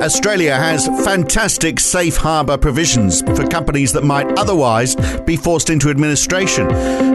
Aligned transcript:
Australia 0.00 0.54
has 0.54 0.86
fantastic 1.04 1.80
safe 1.80 2.16
harbour 2.16 2.56
provisions 2.56 3.20
for 3.22 3.46
companies 3.48 3.92
that 3.92 4.04
might 4.04 4.26
otherwise 4.38 4.94
be 5.26 5.36
forced 5.36 5.70
into 5.70 5.90
administration. 5.90 6.68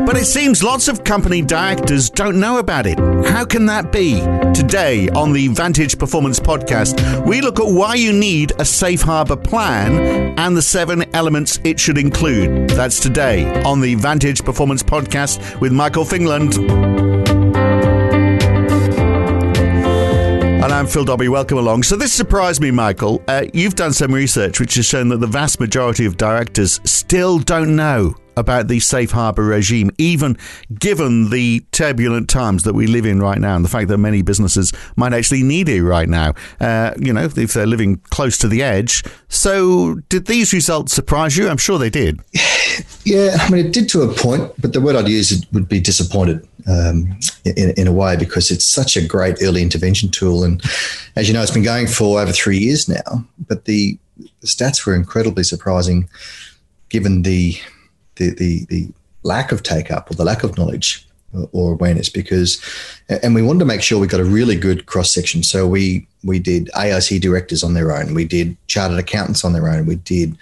But 0.05 0.17
it 0.17 0.25
seems 0.25 0.63
lots 0.63 0.89
of 0.89 1.03
company 1.05 1.41
directors 1.41 2.09
don't 2.09 2.39
know 2.39 2.57
about 2.57 2.85
it. 2.85 2.99
How 3.25 3.45
can 3.45 3.65
that 3.67 3.91
be? 3.91 4.19
Today 4.53 5.07
on 5.09 5.31
the 5.31 5.47
Vantage 5.47 5.97
Performance 5.97 6.39
Podcast, 6.39 7.25
we 7.25 7.39
look 7.39 7.59
at 7.59 7.67
why 7.67 7.95
you 7.95 8.11
need 8.11 8.51
a 8.59 8.65
safe 8.65 9.01
harbour 9.01 9.37
plan 9.37 10.37
and 10.37 10.57
the 10.57 10.61
seven 10.61 11.05
elements 11.15 11.59
it 11.63 11.79
should 11.79 11.97
include. 11.97 12.69
That's 12.71 12.99
today 12.99 13.63
on 13.63 13.79
the 13.79 13.95
Vantage 13.95 14.43
Performance 14.43 14.83
Podcast 14.83 15.59
with 15.61 15.71
Michael 15.71 16.03
Fingland. 16.03 17.02
And 20.63 20.71
I'm 20.71 20.87
Phil 20.87 21.03
Dobbie. 21.03 21.27
Welcome 21.27 21.57
along. 21.57 21.83
So, 21.83 21.97
this 21.97 22.13
surprised 22.13 22.61
me, 22.61 22.71
Michael. 22.71 23.21
Uh, 23.27 23.47
you've 23.51 23.75
done 23.75 23.91
some 23.91 24.13
research 24.13 24.61
which 24.61 24.75
has 24.75 24.85
shown 24.85 25.09
that 25.09 25.19
the 25.19 25.27
vast 25.27 25.59
majority 25.59 26.05
of 26.05 26.15
directors 26.15 26.79
still 26.85 27.37
don't 27.37 27.75
know 27.75 28.15
about 28.35 28.67
the 28.67 28.79
safe 28.79 29.11
harbour 29.11 29.43
regime, 29.43 29.91
even 29.97 30.37
given 30.79 31.29
the 31.29 31.65
turbulent 31.71 32.29
times 32.29 32.63
that 32.63 32.73
we 32.73 32.87
live 32.87 33.05
in 33.05 33.21
right 33.21 33.39
now 33.39 33.55
and 33.55 33.63
the 33.63 33.69
fact 33.69 33.87
that 33.89 33.97
many 33.97 34.21
businesses 34.21 34.73
might 34.95 35.13
actually 35.13 35.43
need 35.43 35.69
it 35.69 35.83
right 35.83 36.09
now, 36.09 36.33
uh, 36.59 36.93
you 36.97 37.13
know, 37.13 37.23
if 37.23 37.53
they're 37.53 37.65
living 37.65 37.97
close 38.09 38.37
to 38.37 38.47
the 38.47 38.63
edge. 38.63 39.03
So, 39.27 39.95
did 40.09 40.27
these 40.27 40.53
results 40.53 40.93
surprise 40.93 41.37
you? 41.37 41.47
I'm 41.47 41.57
sure 41.57 41.77
they 41.77 41.89
did. 41.89 42.19
Yeah, 43.05 43.35
I 43.39 43.49
mean, 43.49 43.65
it 43.65 43.73
did 43.73 43.89
to 43.89 44.01
a 44.03 44.13
point, 44.13 44.51
but 44.59 44.71
the 44.71 44.79
word 44.79 44.95
I'd 44.95 45.09
use 45.09 45.45
would 45.51 45.67
be 45.67 45.81
disappointed 45.81 46.47
um, 46.67 47.19
in, 47.43 47.71
in, 47.71 47.87
a 47.87 47.91
way 47.91 48.15
because 48.15 48.49
it's 48.49 48.65
such 48.65 48.95
a 48.95 49.05
great 49.05 49.43
early 49.43 49.61
intervention 49.61 50.09
tool. 50.09 50.43
And 50.43 50.63
as 51.17 51.27
you 51.27 51.33
know, 51.33 51.41
it's 51.41 51.51
been 51.51 51.63
going 51.63 51.87
for 51.87 52.21
over 52.21 52.31
three 52.31 52.57
years 52.57 52.87
now, 52.87 53.25
but 53.47 53.65
the, 53.65 53.97
the 54.17 54.47
stats 54.47 54.85
were 54.85 54.95
incredibly 54.95 55.43
surprising 55.43 56.09
given 56.89 57.23
the, 57.23 57.57
the, 58.15 58.31
the, 58.31 58.65
the 58.65 58.87
lack 59.23 59.51
of 59.51 59.63
take 59.63 59.91
up 59.91 60.09
or 60.09 60.15
the 60.15 60.25
lack 60.25 60.43
of 60.43 60.57
knowledge 60.57 61.07
or 61.51 61.73
awareness 61.73 62.09
because 62.09 62.61
and 63.09 63.33
we 63.33 63.41
wanted 63.41 63.59
to 63.59 63.65
make 63.65 63.81
sure 63.81 63.99
we 63.99 64.05
got 64.05 64.19
a 64.19 64.25
really 64.25 64.55
good 64.55 64.85
cross 64.85 65.11
section 65.11 65.41
so 65.41 65.67
we 65.67 66.07
we 66.23 66.39
did 66.39 66.69
AIC 66.75 67.19
directors 67.21 67.63
on 67.63 67.73
their 67.73 67.91
own. 67.91 68.13
We 68.13 68.25
did 68.25 68.55
chartered 68.67 68.99
accountants 68.99 69.43
on 69.43 69.51
their 69.51 69.67
own. 69.67 69.85
We 69.85 69.95
did 69.95 70.37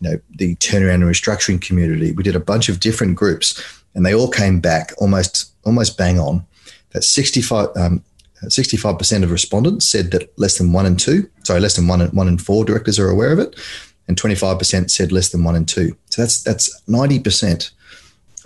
you 0.00 0.10
know 0.10 0.20
the 0.36 0.54
turnaround 0.56 0.96
and 0.96 1.04
restructuring 1.04 1.60
community. 1.60 2.12
We 2.12 2.22
did 2.22 2.36
a 2.36 2.40
bunch 2.40 2.68
of 2.68 2.80
different 2.80 3.16
groups 3.16 3.62
and 3.94 4.04
they 4.04 4.14
all 4.14 4.30
came 4.30 4.60
back 4.60 4.92
almost 4.98 5.52
almost 5.64 5.96
bang 5.96 6.18
on 6.18 6.46
that 6.90 7.02
65 7.02 7.70
um, 7.76 8.02
65% 8.44 9.22
of 9.22 9.30
respondents 9.30 9.88
said 9.88 10.10
that 10.10 10.38
less 10.38 10.58
than 10.58 10.72
one 10.72 10.86
and 10.86 11.00
two, 11.00 11.28
sorry, 11.44 11.58
less 11.58 11.74
than 11.74 11.88
one 11.88 12.00
and 12.00 12.12
one 12.12 12.28
and 12.28 12.40
four 12.40 12.64
directors 12.64 12.98
are 12.98 13.08
aware 13.08 13.32
of 13.32 13.38
it, 13.38 13.56
and 14.08 14.20
25% 14.20 14.90
said 14.90 15.12
less 15.12 15.30
than 15.30 15.44
one 15.44 15.56
and 15.56 15.68
two. 15.68 15.96
So 16.10 16.22
that's 16.22 16.42
that's 16.42 16.80
90% 16.82 17.70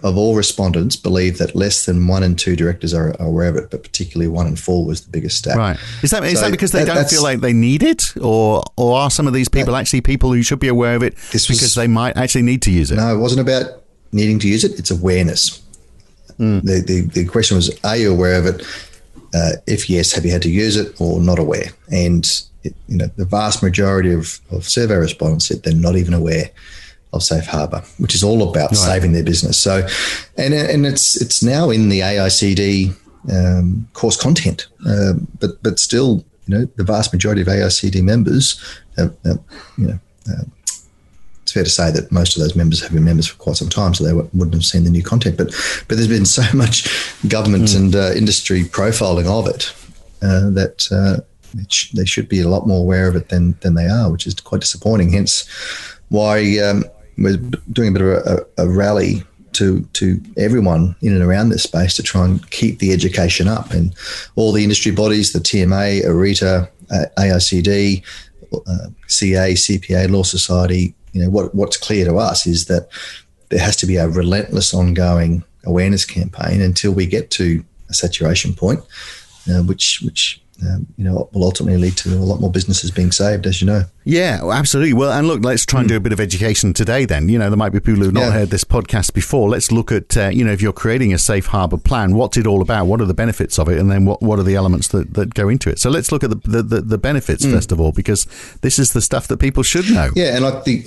of 0.03 0.17
all 0.17 0.35
respondents 0.35 0.97
believe 0.97 1.39
that 1.39 1.55
less 1.55 1.85
than 1.87 2.07
one 2.07 2.23
and 2.23 2.39
two 2.39 2.57
directors 2.57 2.95
are, 2.95 3.15
aware 3.21 3.49
of 3.49 3.57
it, 3.57 3.71
but 3.71 3.83
particularly 3.83 4.29
one 4.29 4.47
and 4.47 4.59
four 4.59 4.85
was 4.87 5.03
the 5.03 5.11
biggest 5.11 5.39
stat. 5.39 5.57
Right. 5.57 5.79
Is 6.03 6.11
that, 6.11 6.25
is 6.25 6.39
so 6.39 6.47
that 6.47 6.51
because 6.51 6.73
they 6.73 6.85
that, 6.85 6.95
don't 6.95 7.11
feel 7.11 7.23
like 7.23 7.41
they 7.41 7.53
need 7.53 7.83
it? 7.83 8.17
Or, 8.17 8.63
or 8.77 8.99
are 8.99 9.11
some 9.11 9.27
of 9.27 9.33
these 9.33 9.49
people 9.49 9.75
that, 9.75 9.81
actually 9.81 10.01
people 10.01 10.33
who 10.33 10.43
should 10.43 10.59
be 10.59 10.69
aware 10.69 10.97
of 10.97 11.03
it 11.03 11.17
this 11.33 11.47
because 11.47 11.63
was, 11.63 11.75
they 11.75 11.87
might 11.87 12.17
actually 12.17 12.43
need 12.43 12.63
to 12.63 12.71
use 12.71 12.91
it? 12.91 12.97
No, 12.97 13.15
it 13.15 13.19
wasn't 13.19 13.41
about 13.41 13.83
needing 14.13 14.39
to 14.41 14.49
use 14.49 14.65
it, 14.65 14.79
it's 14.79 14.91
awareness. 14.91 15.63
Mm. 16.39 16.63
The, 16.63 16.81
the, 16.81 17.01
the 17.03 17.25
question 17.27 17.57
was, 17.57 17.79
are 17.85 17.97
you 17.97 18.11
aware 18.11 18.39
of 18.39 18.47
it? 18.47 18.67
Uh, 19.35 19.53
if 19.67 19.89
yes, 19.89 20.13
have 20.13 20.25
you 20.25 20.33
had 20.33 20.43
to 20.43 20.51
use 20.51 20.77
it 20.77 21.01
or 21.01 21.21
not 21.21 21.39
aware? 21.39 21.71
And 21.91 22.25
it, 22.63 22.75
you 22.89 22.97
know, 22.97 23.07
the 23.17 23.25
vast 23.25 23.63
majority 23.63 24.13
of, 24.13 24.41
of 24.51 24.69
survey 24.69 24.97
respondents 24.97 25.47
said 25.47 25.63
they're 25.63 25.75
not 25.75 25.97
even 25.97 26.15
aware 26.15 26.51
of 27.13 27.23
Safe 27.23 27.47
Harbour, 27.47 27.83
which 27.99 28.15
is 28.15 28.23
all 28.23 28.49
about 28.49 28.71
right. 28.71 28.77
saving 28.77 29.13
their 29.13 29.25
business. 29.25 29.59
So, 29.59 29.87
and 30.37 30.55
and 30.55 30.87
it's 30.87 31.21
it's 31.21 31.43
now 31.43 31.71
in 31.71 31.89
the 31.89 32.01
AICD 32.01 32.97
um, 33.33 33.89
course 33.93 34.17
content, 34.17 34.69
uh, 34.87 35.15
but 35.39 35.63
but 35.63 35.79
still, 35.79 36.25
you 36.47 36.59
know, 36.59 36.65
the 36.77 36.85
vast 36.85 37.13
majority 37.13 37.43
of 37.43 37.49
AICD 37.49 38.03
members, 38.03 38.61
have, 38.97 39.15
have, 39.25 39.41
you 39.77 39.89
know, 39.89 39.99
uh, 40.31 40.43
it's 41.51 41.55
fair 41.55 41.65
to 41.65 41.71
say 41.71 41.91
that 41.91 42.13
most 42.13 42.37
of 42.37 42.43
those 42.43 42.55
members 42.55 42.81
have 42.81 42.93
been 42.93 43.05
members 43.05 43.27
for 43.27 43.37
quite 43.37 43.57
some 43.57 43.69
time, 43.69 43.93
so 43.93 44.05
they 44.05 44.13
wouldn't 44.13 44.55
have 44.55 44.65
seen 44.65 44.85
the 44.85 44.91
new 44.91 45.03
content. 45.03 45.37
But 45.37 45.49
but 45.89 45.97
there's 45.97 46.09
been 46.09 46.27
so 46.41 46.45
much 46.57 46.89
government 47.29 47.65
mm. 47.65 47.77
and 47.77 47.97
uh, 47.97 48.13
industry 48.15 48.63
profiling 48.63 49.27
of 49.27 49.49
it 49.49 49.75
uh, 50.23 50.51
that 50.51 50.87
uh, 50.93 51.23
it 51.61 51.73
sh- 51.73 51.91
they 51.91 52.05
should 52.05 52.29
be 52.29 52.41
a 52.41 52.49
lot 52.49 52.69
more 52.69 52.79
aware 52.79 53.09
of 53.09 53.17
it 53.17 53.31
than 53.31 53.59
than 53.63 53.75
they 53.75 53.87
are, 53.87 54.11
which 54.13 54.27
is 54.27 54.35
quite 54.35 54.61
disappointing. 54.61 55.13
Hence, 55.13 55.49
why 56.09 56.59
um, 56.59 56.85
we're 57.19 57.37
doing 57.73 57.89
a 57.89 57.93
bit 57.99 58.03
of 58.03 58.09
a, 58.09 58.47
a, 58.59 58.69
rally 58.69 59.25
to 59.55 59.81
to 59.95 60.21
everyone 60.37 60.95
in 61.03 61.13
and 61.13 61.23
around 61.23 61.49
this 61.49 61.65
space 61.65 61.97
to 61.97 62.03
try 62.05 62.25
and 62.25 62.49
keep 62.51 62.79
the 62.79 62.93
education 62.93 63.49
up, 63.49 63.73
and 63.73 63.93
all 64.37 64.53
the 64.53 64.63
industry 64.63 64.93
bodies, 64.93 65.33
the 65.33 65.41
TMA, 65.41 66.05
ARITA, 66.05 66.69
AICD, 67.19 68.05
uh, 68.53 68.87
CA, 69.09 69.53
CPA, 69.55 70.09
Law 70.09 70.23
Society, 70.23 70.95
you 71.13 71.23
know, 71.23 71.31
what, 71.31 71.55
what's 71.55 71.77
clear 71.77 72.05
to 72.05 72.17
us 72.17 72.47
is 72.47 72.67
that 72.67 72.89
there 73.49 73.61
has 73.61 73.77
to 73.77 73.87
be 73.87 73.97
a 73.97 74.09
relentless 74.09 74.73
ongoing 74.73 75.45
awareness 75.65 76.05
campaign 76.05 76.61
until 76.61 76.93
we 76.93 77.07
get 77.07 77.31
to 77.33 77.65
a 77.89 77.95
saturation 77.95 78.55
point, 78.55 78.81
uh, 79.51 79.63
which 79.63 80.01
which 80.03 80.41
um, 80.63 80.87
you 80.97 81.05
know, 81.05 81.29
will 81.33 81.45
ultimately 81.45 81.81
lead 81.81 81.97
to 81.99 82.15
a 82.15 82.17
lot 82.17 82.41
more 82.41 82.51
businesses 82.51 82.91
being 82.91 83.13
saved, 83.13 83.47
as 83.47 83.61
you 83.61 83.67
know. 83.67 83.85
Yeah, 84.05 84.41
absolutely. 84.51 84.95
Well, 84.95 85.13
and 85.13 85.27
look, 85.27 85.45
let's 85.45 85.65
try 85.65 85.81
and 85.81 85.89
do 85.89 85.97
a 85.97 86.01
bit 86.01 86.13
of 86.13 86.21
education 86.21 86.73
today. 86.73 87.05
Then, 87.05 87.29
you 87.29 87.39
know, 87.39 87.49
there 87.49 87.57
might 87.57 87.71
be 87.71 87.81
people 87.81 88.03
who've 88.03 88.13
not 88.13 88.27
yeah. 88.27 88.31
heard 88.33 88.51
this 88.51 88.65
podcast 88.65 89.15
before. 89.15 89.49
Let's 89.49 89.71
look 89.71 89.93
at, 89.93 90.17
uh, 90.17 90.29
you 90.29 90.45
know, 90.45 90.53
if 90.53 90.61
you're 90.61 90.73
creating 90.73 91.13
a 91.13 91.19
safe 91.19 91.47
harbour 91.47 91.77
plan, 91.77 92.15
what's 92.15 92.37
it 92.37 92.47
all 92.47 92.63
about? 92.63 92.87
What 92.87 93.01
are 93.01 93.07
the 93.07 93.15
benefits 93.15 93.59
of 93.59 93.69
it, 93.69 93.79
and 93.79 93.91
then 93.91 94.05
what 94.05 94.23
what 94.23 94.39
are 94.39 94.43
the 94.43 94.55
elements 94.55 94.89
that, 94.89 95.15
that 95.15 95.35
go 95.35 95.49
into 95.49 95.71
it? 95.71 95.79
So 95.79 95.91
let's 95.91 96.13
look 96.13 96.25
at 96.25 96.31
the 96.31 96.37
the, 96.37 96.63
the, 96.63 96.81
the 96.81 96.99
benefits 96.99 97.45
mm. 97.45 97.53
first 97.53 97.73
of 97.73 97.81
all, 97.81 97.93
because 97.93 98.27
this 98.63 98.79
is 98.79 98.93
the 98.93 99.03
stuff 99.03 99.29
that 99.29 99.39
people 99.39 99.63
should 99.63 99.91
know. 99.91 100.11
Yeah, 100.15 100.35
and 100.35 100.45
like 100.45 100.65
the 100.65 100.85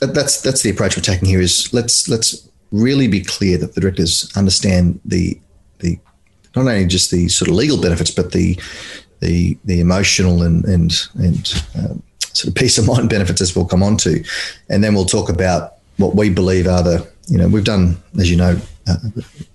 that's 0.00 0.40
that's 0.40 0.62
the 0.62 0.70
approach 0.70 0.96
we're 0.96 1.02
taking 1.02 1.28
here 1.28 1.40
is 1.40 1.72
let's 1.72 2.08
let's 2.08 2.48
really 2.70 3.06
be 3.06 3.22
clear 3.22 3.58
that 3.58 3.74
the 3.74 3.80
directors 3.80 4.30
understand 4.36 5.00
the 5.04 5.38
the 5.80 5.98
not 6.56 6.62
only 6.62 6.86
just 6.86 7.10
the 7.10 7.28
sort 7.28 7.48
of 7.48 7.54
legal 7.54 7.80
benefits, 7.80 8.10
but 8.10 8.32
the 8.32 8.58
the 9.22 9.56
the 9.64 9.80
emotional 9.80 10.42
and 10.42 10.64
and 10.66 10.92
and 11.14 11.64
um, 11.78 12.02
sort 12.34 12.48
of 12.48 12.54
peace 12.54 12.76
of 12.76 12.86
mind 12.92 13.08
benefits 13.08 13.40
as 13.40 13.56
we'll 13.56 13.64
come 13.64 13.82
on 13.82 13.96
to, 13.98 14.22
and 14.68 14.84
then 14.84 14.94
we'll 14.94 15.04
talk 15.04 15.30
about 15.30 15.74
what 15.96 16.14
we 16.14 16.28
believe 16.28 16.66
are 16.66 16.82
the 16.82 17.10
you 17.28 17.38
know 17.38 17.48
we've 17.48 17.64
done 17.64 17.96
as 18.18 18.30
you 18.30 18.36
know 18.36 18.58
uh, 18.88 18.96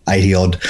80 0.10 0.34
odd 0.34 0.62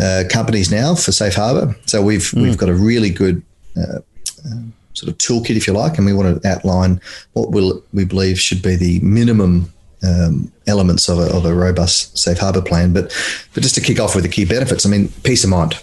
uh, 0.00 0.24
companies 0.30 0.70
now 0.70 0.94
for 0.94 1.12
safe 1.12 1.34
harbor 1.34 1.76
so 1.84 2.02
we've 2.02 2.30
mm. 2.30 2.42
we've 2.42 2.56
got 2.56 2.70
a 2.70 2.74
really 2.74 3.10
good 3.10 3.42
uh, 3.76 3.98
um, 4.46 4.72
sort 4.94 5.12
of 5.12 5.18
toolkit 5.18 5.56
if 5.56 5.66
you 5.66 5.74
like 5.74 5.98
and 5.98 6.06
we 6.06 6.14
want 6.14 6.42
to 6.42 6.48
outline 6.48 7.00
what 7.34 7.50
will 7.50 7.82
we 7.92 8.04
believe 8.04 8.40
should 8.40 8.62
be 8.62 8.76
the 8.76 8.98
minimum 9.00 9.70
um, 10.02 10.50
elements 10.66 11.08
of 11.08 11.18
a, 11.18 11.34
of 11.36 11.44
a 11.44 11.54
robust 11.54 12.16
safe 12.16 12.38
harbor 12.38 12.62
plan. 12.62 12.92
But 12.92 13.14
but 13.52 13.62
just 13.62 13.74
to 13.74 13.80
kick 13.80 14.00
off 14.00 14.14
with 14.14 14.24
the 14.24 14.30
key 14.30 14.44
benefits 14.44 14.86
i 14.86 14.88
mean 14.88 15.08
peace 15.22 15.44
of 15.44 15.50
mind 15.50 15.74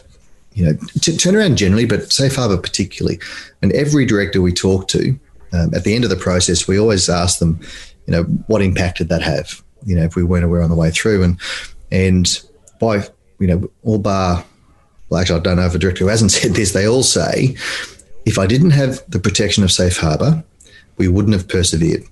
you 0.56 0.66
know, 0.66 0.74
t- 1.02 1.12
turnaround 1.12 1.56
generally, 1.56 1.86
but 1.86 2.12
safe 2.12 2.36
harbour 2.36 2.58
particularly. 2.58 3.20
And 3.62 3.72
every 3.74 4.06
director 4.06 4.42
we 4.42 4.54
talk 4.54 4.88
to, 4.90 5.18
um, 5.54 5.74
at 5.74 5.84
the 5.84 5.94
end 5.94 6.04
of 6.04 6.10
the 6.10 6.16
process, 6.16 6.68
we 6.68 6.80
always 6.80 7.08
ask 7.10 7.40
them, 7.40 7.60
you 8.08 8.12
know, 8.12 8.24
what 8.48 8.62
impact 8.62 8.98
did 8.98 9.10
that 9.10 9.22
have? 9.22 9.62
You 9.86 9.96
know, 9.96 10.04
if 10.04 10.16
we 10.16 10.24
weren't 10.24 10.46
aware 10.46 10.62
on 10.62 10.70
the 10.70 10.76
way 10.76 10.90
through, 10.92 11.24
and 11.24 11.40
and 11.92 12.42
by 12.80 13.08
you 13.40 13.48
know, 13.48 13.70
all 13.84 14.00
bar, 14.00 14.44
well, 15.10 15.22
actually, 15.22 15.40
I 15.40 15.44
don't 15.44 15.58
know 15.58 15.66
if 15.66 15.76
a 15.76 15.78
director 15.78 16.06
who 16.06 16.10
hasn't 16.10 16.32
said 16.32 16.54
this. 16.54 16.72
They 16.72 16.88
all 16.88 17.04
say, 17.04 17.56
if 18.26 18.40
I 18.40 18.48
didn't 18.48 18.72
have 18.72 19.04
the 19.10 19.20
protection 19.20 19.64
of 19.64 19.72
safe 19.72 19.98
harbour, 19.98 20.44
we 20.98 21.08
wouldn't 21.08 21.34
have 21.34 21.48
persevered 21.48 22.04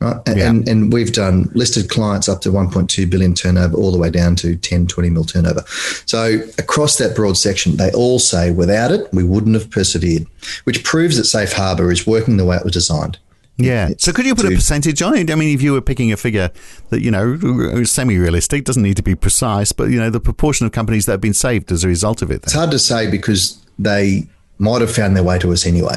right? 0.00 0.16
And, 0.26 0.38
yeah. 0.38 0.48
and, 0.48 0.68
and, 0.68 0.92
we've 0.92 1.12
done 1.12 1.50
listed 1.54 1.88
clients 1.90 2.28
up 2.28 2.40
to 2.42 2.50
1.2 2.50 3.08
billion 3.08 3.34
turnover 3.34 3.76
all 3.76 3.92
the 3.92 3.98
way 3.98 4.10
down 4.10 4.36
to 4.36 4.56
10, 4.56 4.86
20 4.86 5.10
mil 5.10 5.24
turnover. 5.24 5.62
So 6.06 6.40
across 6.58 6.98
that 6.98 7.14
broad 7.14 7.36
section, 7.36 7.76
they 7.76 7.92
all 7.92 8.18
say 8.18 8.50
without 8.50 8.90
it, 8.90 9.12
we 9.12 9.24
wouldn't 9.24 9.54
have 9.54 9.70
persevered, 9.70 10.26
which 10.64 10.82
proves 10.84 11.16
that 11.16 11.24
Safe 11.24 11.52
Harbour 11.52 11.90
is 11.90 12.06
working 12.06 12.36
the 12.36 12.44
way 12.44 12.56
it 12.56 12.64
was 12.64 12.72
designed. 12.72 13.18
Yeah. 13.56 13.90
So 13.98 14.12
could 14.12 14.24
you 14.24 14.34
put 14.34 14.46
a 14.46 14.54
percentage 14.54 15.02
on 15.02 15.14
it? 15.14 15.30
I 15.30 15.34
mean, 15.34 15.54
if 15.54 15.60
you 15.60 15.72
were 15.72 15.82
picking 15.82 16.12
a 16.12 16.16
figure 16.16 16.50
that, 16.88 17.02
you 17.02 17.10
know, 17.10 17.84
semi-realistic, 17.84 18.64
doesn't 18.64 18.82
need 18.82 18.96
to 18.96 19.02
be 19.02 19.14
precise, 19.14 19.72
but, 19.72 19.90
you 19.90 20.00
know, 20.00 20.08
the 20.08 20.20
proportion 20.20 20.64
of 20.64 20.72
companies 20.72 21.04
that 21.04 21.12
have 21.12 21.20
been 21.20 21.34
saved 21.34 21.70
as 21.70 21.84
a 21.84 21.88
result 21.88 22.22
of 22.22 22.30
it. 22.30 22.40
Then. 22.40 22.44
It's 22.44 22.52
hard 22.54 22.70
to 22.70 22.78
say 22.78 23.10
because 23.10 23.62
they 23.78 24.26
might 24.58 24.80
have 24.80 24.94
found 24.94 25.14
their 25.14 25.24
way 25.24 25.38
to 25.40 25.52
us 25.52 25.66
anyway 25.66 25.96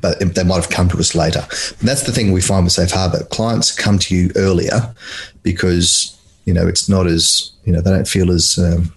but 0.00 0.18
they 0.34 0.44
might 0.44 0.56
have 0.56 0.68
come 0.70 0.88
to 0.90 0.98
us 0.98 1.14
later. 1.14 1.40
And 1.80 1.88
that's 1.88 2.02
the 2.02 2.12
thing 2.12 2.32
we 2.32 2.40
find 2.40 2.64
with 2.64 2.72
Safe 2.72 2.90
Harbor. 2.90 3.24
Clients 3.30 3.74
come 3.74 3.98
to 4.00 4.14
you 4.14 4.30
earlier 4.36 4.94
because 5.42 6.16
you 6.44 6.52
know 6.54 6.66
it's 6.66 6.88
not 6.88 7.06
as 7.06 7.52
you 7.64 7.72
know 7.72 7.80
they 7.80 7.90
don't 7.90 8.08
feel 8.08 8.30
as 8.30 8.58
um, 8.58 8.92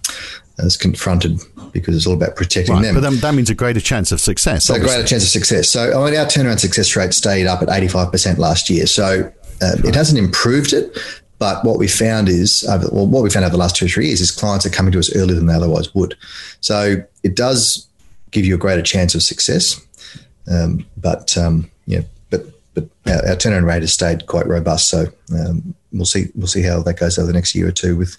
as 0.58 0.76
confronted 0.76 1.40
because 1.72 1.96
it's 1.96 2.06
all 2.06 2.14
about 2.14 2.36
protecting 2.36 2.74
Right, 2.74 2.82
them. 2.82 2.94
but 2.94 3.00
then 3.00 3.16
that 3.20 3.34
means 3.34 3.48
a 3.50 3.54
greater 3.54 3.80
chance 3.80 4.12
of 4.12 4.20
success. 4.20 4.64
So 4.64 4.74
a 4.74 4.80
greater 4.80 5.06
chance 5.06 5.22
of 5.22 5.30
success. 5.30 5.68
So 5.68 6.00
I 6.00 6.10
mean, 6.10 6.18
our 6.18 6.26
turnaround 6.26 6.58
success 6.58 6.94
rate 6.96 7.14
stayed 7.14 7.46
up 7.46 7.62
at 7.62 7.68
85% 7.68 8.38
last 8.38 8.68
year. 8.68 8.86
So 8.86 9.32
um, 9.62 9.84
it 9.84 9.94
hasn't 9.94 10.18
improved 10.18 10.72
it, 10.72 10.98
but 11.38 11.64
what 11.64 11.78
we 11.78 11.86
found 11.88 12.28
is, 12.28 12.64
well, 12.68 13.06
what 13.06 13.22
we 13.22 13.30
found 13.30 13.44
over 13.44 13.52
the 13.52 13.58
last 13.58 13.76
two 13.76 13.86
or 13.86 13.88
three 13.88 14.06
years 14.08 14.20
is 14.20 14.30
clients 14.30 14.66
are 14.66 14.70
coming 14.70 14.92
to 14.92 14.98
us 14.98 15.14
earlier 15.14 15.34
than 15.36 15.46
they 15.46 15.54
otherwise 15.54 15.94
would. 15.94 16.14
So 16.60 16.96
it 17.22 17.36
does 17.36 17.86
give 18.30 18.44
you 18.44 18.54
a 18.54 18.58
greater 18.58 18.82
chance 18.82 19.14
of 19.14 19.22
success. 19.22 19.80
Um, 20.50 20.86
but 20.96 21.36
um, 21.38 21.70
yeah, 21.86 22.02
but 22.30 22.44
but 22.74 22.88
our, 23.06 23.28
our 23.28 23.36
turnaround 23.36 23.66
rate 23.66 23.82
has 23.82 23.92
stayed 23.92 24.26
quite 24.26 24.46
robust. 24.46 24.88
So 24.88 25.06
um, 25.32 25.74
we'll 25.92 26.06
see 26.06 26.26
we'll 26.34 26.46
see 26.46 26.62
how 26.62 26.82
that 26.82 26.98
goes 26.98 27.18
over 27.18 27.26
the 27.26 27.32
next 27.32 27.54
year 27.54 27.68
or 27.68 27.72
two 27.72 27.96
with 27.96 28.16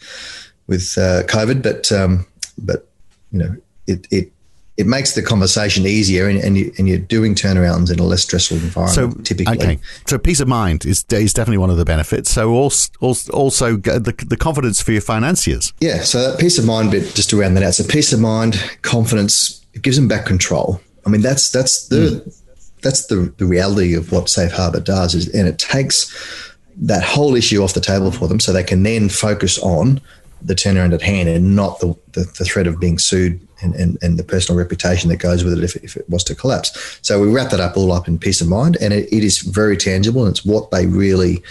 with 0.67 0.97
uh, 0.97 1.23
COVID. 1.23 1.61
But 1.61 1.91
um, 1.91 2.25
but 2.57 2.87
you 3.31 3.39
know 3.39 3.55
it 3.87 4.07
it 4.11 4.31
it 4.77 4.87
makes 4.87 5.13
the 5.13 5.21
conversation 5.21 5.85
easier, 5.85 6.27
and, 6.27 6.39
and, 6.39 6.57
you, 6.57 6.71
and 6.77 6.87
you're 6.87 6.97
doing 6.97 7.35
turnarounds 7.35 7.91
in 7.91 7.99
a 7.99 8.03
less 8.03 8.23
stressful 8.23 8.57
environment 8.57 8.95
So 8.95 9.21
typically, 9.21 9.57
okay, 9.57 9.79
so 10.07 10.17
peace 10.17 10.39
of 10.39 10.47
mind 10.47 10.85
is 10.85 11.05
is 11.11 11.33
definitely 11.33 11.59
one 11.59 11.69
of 11.69 11.77
the 11.77 11.85
benefits. 11.85 12.31
So 12.31 12.51
also 12.51 12.91
also, 12.99 13.31
also 13.31 13.75
the 13.75 14.13
the 14.27 14.37
confidence 14.37 14.81
for 14.81 14.91
your 14.93 15.01
financiers. 15.01 15.73
yeah. 15.79 16.01
So 16.01 16.31
that 16.31 16.39
peace 16.39 16.57
of 16.57 16.65
mind 16.65 16.91
bit, 16.91 17.13
just 17.13 17.29
to 17.31 17.39
round 17.39 17.55
that 17.57 17.63
out. 17.63 17.75
So 17.75 17.83
peace 17.83 18.13
of 18.13 18.19
mind, 18.19 18.61
confidence, 18.81 19.63
it 19.73 19.81
gives 19.81 19.97
them 19.97 20.07
back 20.07 20.25
control. 20.25 20.81
I 21.05 21.09
mean, 21.09 21.21
that's 21.21 21.51
that's 21.51 21.87
the 21.87 22.21
that's 22.81 23.07
the, 23.07 23.33
the 23.37 23.45
reality 23.45 23.93
of 23.95 24.11
what 24.11 24.29
Safe 24.29 24.51
Harbor 24.51 24.79
does, 24.79 25.15
is 25.15 25.27
and 25.29 25.47
it 25.47 25.57
takes 25.57 26.11
that 26.77 27.03
whole 27.03 27.35
issue 27.35 27.63
off 27.63 27.73
the 27.73 27.81
table 27.81 28.11
for 28.11 28.27
them, 28.27 28.39
so 28.39 28.51
they 28.51 28.63
can 28.63 28.83
then 28.83 29.09
focus 29.09 29.59
on 29.59 30.01
the 30.41 30.55
turnaround 30.55 30.93
at 30.93 31.01
hand 31.01 31.29
and 31.29 31.55
not 31.55 31.79
the, 31.79 31.95
the, 32.13 32.21
the 32.39 32.45
threat 32.45 32.65
of 32.65 32.79
being 32.79 32.97
sued 32.97 33.39
and, 33.61 33.75
and, 33.75 33.97
and 34.01 34.17
the 34.17 34.23
personal 34.23 34.57
reputation 34.57 35.07
that 35.09 35.17
goes 35.17 35.43
with 35.43 35.55
it 35.55 35.63
if, 35.63 35.75
if 35.83 35.95
it 35.95 36.09
was 36.09 36.23
to 36.23 36.33
collapse. 36.33 36.97
So 37.03 37.21
we 37.21 37.31
wrap 37.31 37.51
that 37.51 37.59
up 37.59 37.77
all 37.77 37.91
up 37.91 38.07
in 38.07 38.17
peace 38.17 38.41
of 38.41 38.47
mind, 38.47 38.77
and 38.81 38.91
it, 38.91 39.11
it 39.13 39.23
is 39.23 39.39
very 39.39 39.77
tangible, 39.77 40.25
and 40.25 40.31
it's 40.31 40.43
what 40.43 40.71
they 40.71 40.87
really 40.87 41.43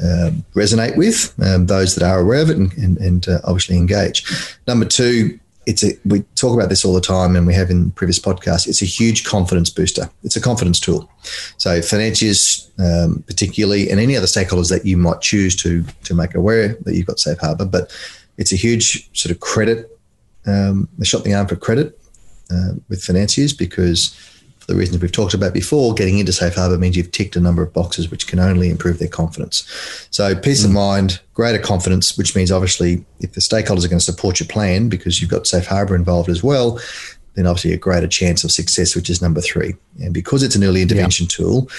um, 0.00 0.44
resonate 0.54 0.96
with, 0.96 1.34
um, 1.42 1.66
those 1.66 1.96
that 1.96 2.08
are 2.08 2.20
aware 2.20 2.42
of 2.42 2.50
it 2.50 2.56
and, 2.56 2.72
and, 2.74 2.98
and 2.98 3.28
uh, 3.28 3.40
obviously 3.42 3.76
engage. 3.76 4.24
Number 4.68 4.84
two, 4.84 5.40
it's 5.68 5.84
a, 5.84 5.92
we 6.06 6.22
talk 6.34 6.56
about 6.56 6.70
this 6.70 6.82
all 6.82 6.94
the 6.94 7.00
time 7.00 7.36
and 7.36 7.46
we 7.46 7.52
have 7.52 7.70
in 7.70 7.90
previous 7.90 8.18
podcasts. 8.18 8.66
It's 8.66 8.80
a 8.80 8.86
huge 8.86 9.24
confidence 9.24 9.68
booster. 9.68 10.08
It's 10.24 10.34
a 10.34 10.40
confidence 10.40 10.80
tool. 10.80 11.10
So 11.58 11.82
financiers, 11.82 12.70
um, 12.78 13.22
particularly, 13.26 13.90
and 13.90 14.00
any 14.00 14.16
other 14.16 14.26
stakeholders 14.26 14.70
that 14.70 14.86
you 14.86 14.96
might 14.96 15.20
choose 15.20 15.54
to 15.56 15.84
to 16.04 16.14
make 16.14 16.34
aware 16.34 16.68
that 16.84 16.94
you've 16.94 17.06
got 17.06 17.20
safe 17.20 17.38
harbor, 17.38 17.66
but 17.66 17.94
it's 18.38 18.50
a 18.50 18.56
huge 18.56 19.10
sort 19.12 19.30
of 19.30 19.40
credit, 19.40 19.98
um, 20.46 20.88
a 21.02 21.04
shot 21.04 21.24
the 21.24 21.34
arm 21.34 21.46
for 21.46 21.56
credit 21.56 22.00
uh, 22.50 22.72
with 22.88 23.02
financiers 23.02 23.52
because 23.52 24.16
for 24.68 24.74
the 24.74 24.78
reasons 24.78 25.00
we've 25.00 25.10
talked 25.10 25.32
about 25.32 25.54
before, 25.54 25.94
getting 25.94 26.18
into 26.18 26.30
safe 26.30 26.54
harbor 26.54 26.76
means 26.76 26.94
you've 26.94 27.10
ticked 27.10 27.36
a 27.36 27.40
number 27.40 27.62
of 27.62 27.72
boxes 27.72 28.10
which 28.10 28.26
can 28.26 28.38
only 28.38 28.68
improve 28.68 28.98
their 28.98 29.08
confidence. 29.08 29.66
So 30.10 30.36
peace 30.36 30.62
of 30.62 30.70
mm. 30.70 30.74
mind, 30.74 31.20
greater 31.32 31.58
confidence, 31.58 32.18
which 32.18 32.36
means 32.36 32.52
obviously 32.52 33.02
if 33.20 33.32
the 33.32 33.40
stakeholders 33.40 33.86
are 33.86 33.88
going 33.88 33.98
to 33.98 34.00
support 34.00 34.40
your 34.40 34.46
plan 34.46 34.90
because 34.90 35.22
you've 35.22 35.30
got 35.30 35.46
safe 35.46 35.64
harbor 35.64 35.96
involved 35.96 36.28
as 36.28 36.42
well, 36.42 36.78
then 37.34 37.46
obviously 37.46 37.72
a 37.72 37.78
greater 37.78 38.06
chance 38.06 38.44
of 38.44 38.52
success, 38.52 38.94
which 38.94 39.08
is 39.08 39.22
number 39.22 39.40
three. 39.40 39.74
And 40.02 40.12
because 40.12 40.42
it's 40.42 40.54
an 40.54 40.64
early 40.64 40.82
intervention 40.82 41.28
tool, 41.28 41.70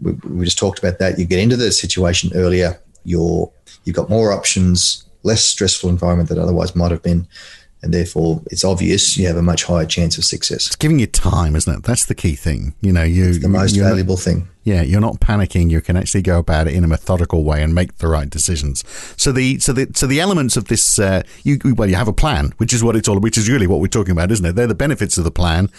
we, 0.00 0.12
we 0.12 0.46
just 0.46 0.58
talked 0.58 0.78
about 0.78 0.98
that. 0.98 1.18
You 1.18 1.26
get 1.26 1.40
into 1.40 1.58
the 1.58 1.70
situation 1.70 2.30
earlier. 2.34 2.80
You're 3.04 3.52
you've 3.84 3.96
got 3.96 4.08
more 4.08 4.32
options, 4.32 5.04
less 5.24 5.44
stressful 5.44 5.90
environment 5.90 6.30
that 6.30 6.38
otherwise 6.38 6.74
might 6.74 6.90
have 6.90 7.02
been, 7.02 7.28
and 7.82 7.92
therefore 7.94 8.42
it's 8.50 8.64
obvious 8.64 9.16
you 9.16 9.26
have 9.26 9.36
a 9.36 9.42
much 9.42 9.64
higher 9.64 9.86
chance 9.86 10.18
of 10.18 10.24
success. 10.24 10.66
It's 10.66 10.76
giving 10.76 10.98
you 10.98 11.06
time, 11.06 11.56
isn't 11.56 11.72
it? 11.78 11.82
That's 11.84 12.04
the 12.04 12.14
key 12.14 12.34
thing. 12.36 12.74
You 12.80 12.92
know, 12.92 13.02
you 13.02 13.34
The 13.34 13.48
most 13.48 13.74
you're 13.74 13.84
not- 13.84 13.90
valuable 13.90 14.16
thing. 14.16 14.48
Yeah, 14.62 14.82
you're 14.82 15.00
not 15.00 15.20
panicking. 15.20 15.70
You 15.70 15.80
can 15.80 15.96
actually 15.96 16.20
go 16.20 16.38
about 16.38 16.68
it 16.68 16.74
in 16.74 16.84
a 16.84 16.86
methodical 16.86 17.44
way 17.44 17.62
and 17.62 17.74
make 17.74 17.96
the 17.96 18.08
right 18.08 18.28
decisions. 18.28 18.84
So 19.16 19.32
the 19.32 19.58
so 19.58 19.72
the 19.72 19.88
so 19.94 20.06
the 20.06 20.20
elements 20.20 20.56
of 20.58 20.66
this, 20.66 20.98
uh, 20.98 21.22
you 21.44 21.58
well, 21.64 21.88
you 21.88 21.96
have 21.96 22.08
a 22.08 22.12
plan, 22.12 22.52
which 22.58 22.74
is 22.74 22.84
what 22.84 22.94
it's 22.94 23.08
all, 23.08 23.18
which 23.18 23.38
is 23.38 23.48
really 23.48 23.66
what 23.66 23.80
we're 23.80 23.86
talking 23.88 24.12
about, 24.12 24.30
isn't 24.30 24.44
it? 24.44 24.56
They're 24.56 24.66
the 24.66 24.74
benefits 24.74 25.16
of 25.16 25.24
the 25.24 25.30
plan. 25.30 25.70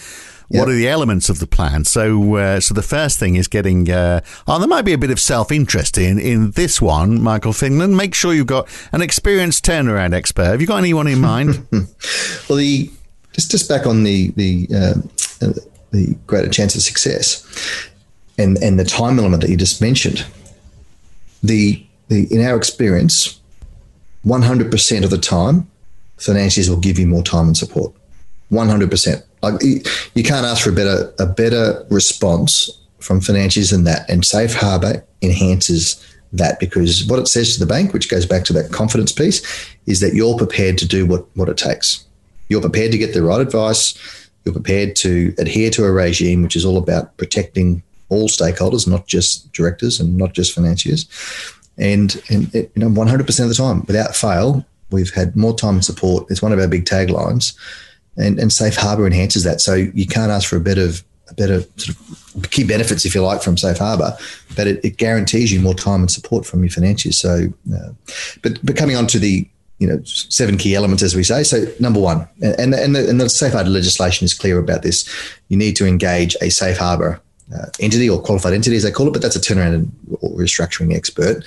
What 0.52 0.68
Yep. 0.68 0.68
are 0.68 0.74
the 0.74 0.90
elements 0.90 1.30
of 1.30 1.40
the 1.40 1.48
plan? 1.48 1.86
So, 1.86 2.36
uh, 2.36 2.60
so 2.60 2.74
the 2.74 2.82
first 2.82 3.18
thing 3.20 3.36
is 3.38 3.48
getting. 3.48 3.90
Uh, 3.90 4.20
oh, 4.48 4.60
there 4.60 4.68
might 4.68 4.84
be 4.84 4.92
a 4.92 4.98
bit 4.98 5.10
of 5.10 5.20
self-interest 5.20 5.98
in 5.98 6.20
in 6.20 6.52
this 6.52 6.82
one, 6.82 7.22
Michael 7.22 7.54
Fingland. 7.54 7.96
Make 7.96 8.14
sure 8.14 8.34
you've 8.34 8.48
got 8.48 8.68
an 8.92 9.02
experienced 9.02 9.64
turnaround 9.64 10.14
expert. 10.14 10.46
Have 10.46 10.60
you 10.60 10.68
got 10.68 10.78
anyone 10.78 11.08
in 11.08 11.20
mind? 11.20 11.66
Well, 12.50 12.58
the 12.58 12.92
just 13.32 13.50
just 13.52 13.70
back 13.70 13.86
on 13.88 14.04
the 14.04 14.32
the 14.36 14.68
uh, 14.76 14.94
the 15.92 16.18
greater 16.28 16.50
chance 16.50 16.76
of 16.76 16.82
success, 16.82 17.46
and 18.38 18.58
and 18.62 18.78
the 18.78 18.84
time 18.84 19.20
element 19.20 19.42
that 19.44 19.50
you 19.50 19.56
just 19.58 19.80
mentioned. 19.82 20.26
The 21.44 21.82
the 22.10 22.28
in 22.34 22.42
our 22.46 22.58
experience, 22.58 23.40
one 24.24 24.42
hundred 24.42 24.70
percent 24.70 25.06
of 25.06 25.12
the 25.12 25.18
time, 25.18 25.70
financiers 26.18 26.70
will 26.70 26.80
give 26.80 27.00
you 27.00 27.08
more 27.08 27.24
time 27.24 27.48
and 27.48 27.56
support. 27.56 27.94
One 28.50 28.68
hundred 28.68 28.90
percent. 28.92 29.24
Like 29.42 29.62
you 29.62 30.24
can't 30.24 30.46
ask 30.46 30.64
for 30.64 30.70
a 30.70 30.74
better 30.74 31.14
a 31.20 31.26
better 31.26 31.86
response 31.90 32.70
from 33.00 33.22
financiers 33.22 33.72
than 33.72 33.84
that. 33.86 34.10
And 34.10 34.26
Safe 34.26 34.54
Harbor 34.54 35.04
enhances 35.22 36.06
that 36.34 36.60
because 36.60 37.06
what 37.06 37.20
it 37.20 37.28
says 37.28 37.54
to 37.54 37.60
the 37.60 37.66
bank, 37.66 37.94
which 37.94 38.10
goes 38.10 38.26
back 38.26 38.44
to 38.46 38.54
that 38.54 38.72
confidence 38.72 39.12
piece, 39.12 39.42
is 39.86 40.00
that 40.00 40.14
you're 40.14 40.38
prepared 40.38 40.78
to 40.78 40.88
do 40.88 41.06
what, 41.06 41.26
what 41.36 41.50
it 41.50 41.58
takes. 41.58 42.06
You're 42.50 42.62
prepared 42.62 42.92
to 42.92 42.98
get 42.98 43.14
the 43.14 43.24
right 43.24 43.42
advice. 43.42 43.98
You're 44.46 44.54
prepared 44.54 44.96
to 44.98 45.34
adhere 45.38 45.70
to 45.72 45.86
a 45.86 45.92
regime 45.92 46.42
which 46.42 46.56
is 46.56 46.66
all 46.66 46.78
about 46.78 47.16
protecting 47.18 47.84
all 48.10 48.28
stakeholders, 48.28 48.88
not 48.88 49.08
just 49.08 49.52
directors 49.54 50.00
and 50.00 50.18
not 50.18 50.34
just 50.34 50.54
financiers. 50.54 51.08
And, 51.78 52.22
and 52.30 52.54
it, 52.54 52.72
you 52.76 52.82
know, 52.82 52.90
100% 52.90 53.20
of 53.44 53.50
the 53.50 53.56
time, 53.56 53.84
without 53.88 54.16
fail, 54.16 54.66
we've 54.90 55.14
had 55.14 55.36
more 55.36 55.56
time 55.56 55.76
and 55.76 55.86
support. 55.86 56.30
It's 56.30 56.42
one 56.42 56.52
of 56.52 56.60
our 56.60 56.68
big 56.68 56.86
taglines, 56.86 57.56
and, 58.22 58.40
and 58.40 58.54
Safe 58.54 58.76
Harbor 58.76 59.06
enhances 59.06 59.44
that. 59.44 59.62
So 59.62 59.74
you 59.74 60.08
can't 60.08 60.32
ask 60.32 60.48
for 60.48 60.56
a 60.56 60.62
better, 60.62 60.90
a 61.30 61.34
better 61.34 61.62
sort 61.78 61.90
of 62.36 62.52
key 62.52 62.64
benefits, 62.64 63.06
if 63.06 63.16
you 63.16 63.22
like, 63.22 63.42
from 63.42 63.58
Safe 63.58 63.78
Harbor, 63.78 64.18
but 64.56 64.68
it, 64.68 64.84
it 64.84 64.98
guarantees 64.98 65.52
you 65.52 65.60
more 65.60 65.74
time 65.74 66.02
and 66.02 66.12
support 66.12 66.46
from 66.46 66.64
your 66.64 66.72
financiers. 66.72 67.18
So, 67.18 67.48
uh, 67.74 67.90
but 68.42 68.64
but 68.64 68.76
coming 68.76 68.96
on 68.96 69.08
to 69.08 69.20
the 69.20 69.48
you 69.80 69.88
know 69.88 70.02
seven 70.04 70.58
key 70.58 70.76
elements, 70.76 71.04
as 71.04 71.16
we 71.16 71.24
say. 71.24 71.44
So 71.44 71.66
number 71.80 72.00
one, 72.00 72.28
and 72.42 72.74
and 72.74 72.96
the, 72.96 73.10
and 73.10 73.20
the 73.20 73.30
Safe 73.30 73.54
Harbor 73.54 73.70
legislation 73.70 74.26
is 74.26 74.34
clear 74.34 74.60
about 74.60 74.84
this. 74.84 75.10
You 75.50 75.58
need 75.58 75.76
to 75.78 75.86
engage 75.86 76.36
a 76.42 76.50
Safe 76.50 76.78
Harbor 76.78 77.20
uh, 77.54 77.66
entity 77.80 78.10
or 78.10 78.22
qualified 78.22 78.54
entity, 78.54 78.76
as 78.76 78.84
they 78.84 78.92
call 78.92 79.08
it, 79.08 79.12
but 79.12 79.22
that's 79.22 79.36
a 79.36 79.40
turnaround 79.40 79.74
and 79.74 79.92
restructuring 80.22 80.96
expert, 80.96 81.44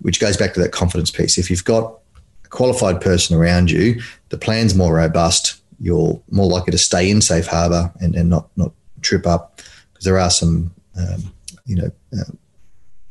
which 0.00 0.20
goes 0.20 0.36
back 0.36 0.54
to 0.54 0.60
that 0.60 0.72
confidence 0.72 1.10
piece. 1.10 1.38
If 1.38 1.50
you've 1.50 1.64
got 1.64 1.98
a 2.44 2.48
qualified 2.48 3.00
person 3.00 3.36
around 3.36 3.70
you, 3.70 4.02
the 4.30 4.38
plan's 4.38 4.74
more 4.74 4.94
robust. 4.94 5.60
You're 5.80 6.20
more 6.30 6.46
likely 6.46 6.72
to 6.72 6.78
stay 6.78 7.10
in 7.10 7.20
safe 7.20 7.46
harbor 7.46 7.92
and, 8.00 8.14
and 8.14 8.28
not 8.28 8.48
not 8.56 8.72
trip 9.00 9.26
up 9.26 9.60
because 9.92 10.04
there 10.04 10.18
are 10.18 10.30
some 10.30 10.74
um, 10.96 11.32
you 11.66 11.76
know 11.76 11.90
uh, 12.12 12.32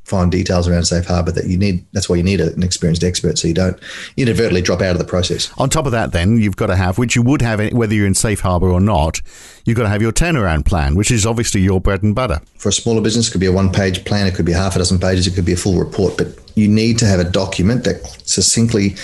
fine 0.07 0.29
details 0.29 0.67
around 0.67 0.85
safe 0.85 1.05
harbor 1.05 1.31
that 1.31 1.45
you 1.47 1.57
need. 1.57 1.85
That's 1.91 2.07
why 2.07 2.15
you 2.15 2.23
need 2.23 2.39
an 2.39 2.63
experienced 2.63 3.03
expert 3.03 3.37
so 3.37 3.47
you 3.47 3.53
don't 3.53 3.77
inadvertently 4.15 4.61
drop 4.61 4.81
out 4.81 4.91
of 4.91 4.99
the 4.99 5.05
process. 5.05 5.51
On 5.57 5.69
top 5.69 5.85
of 5.85 5.91
that, 5.91 6.13
then 6.13 6.37
you've 6.37 6.55
got 6.55 6.67
to 6.67 6.77
have, 6.77 6.97
which 6.97 7.15
you 7.15 7.21
would 7.21 7.41
have 7.41 7.73
whether 7.73 7.93
you're 7.93 8.07
in 8.07 8.13
safe 8.13 8.39
harbor 8.39 8.69
or 8.69 8.79
not, 8.79 9.21
you've 9.65 9.75
got 9.75 9.83
to 9.83 9.89
have 9.89 10.01
your 10.01 10.13
turnaround 10.13 10.65
plan, 10.65 10.95
which 10.95 11.11
is 11.11 11.25
obviously 11.25 11.61
your 11.61 11.81
bread 11.81 12.03
and 12.03 12.15
butter. 12.15 12.39
For 12.55 12.69
a 12.69 12.73
smaller 12.73 13.01
business, 13.01 13.27
it 13.27 13.31
could 13.31 13.41
be 13.41 13.47
a 13.47 13.51
one-page 13.51 14.05
plan, 14.05 14.27
it 14.27 14.35
could 14.35 14.45
be 14.45 14.53
half 14.53 14.75
a 14.75 14.79
dozen 14.79 14.97
pages, 14.97 15.27
it 15.27 15.35
could 15.35 15.45
be 15.45 15.53
a 15.53 15.57
full 15.57 15.77
report, 15.77 16.17
but 16.17 16.27
you 16.55 16.69
need 16.69 16.97
to 16.99 17.05
have 17.05 17.19
a 17.19 17.29
document 17.29 17.83
that 17.83 18.05
succinctly 18.25 18.95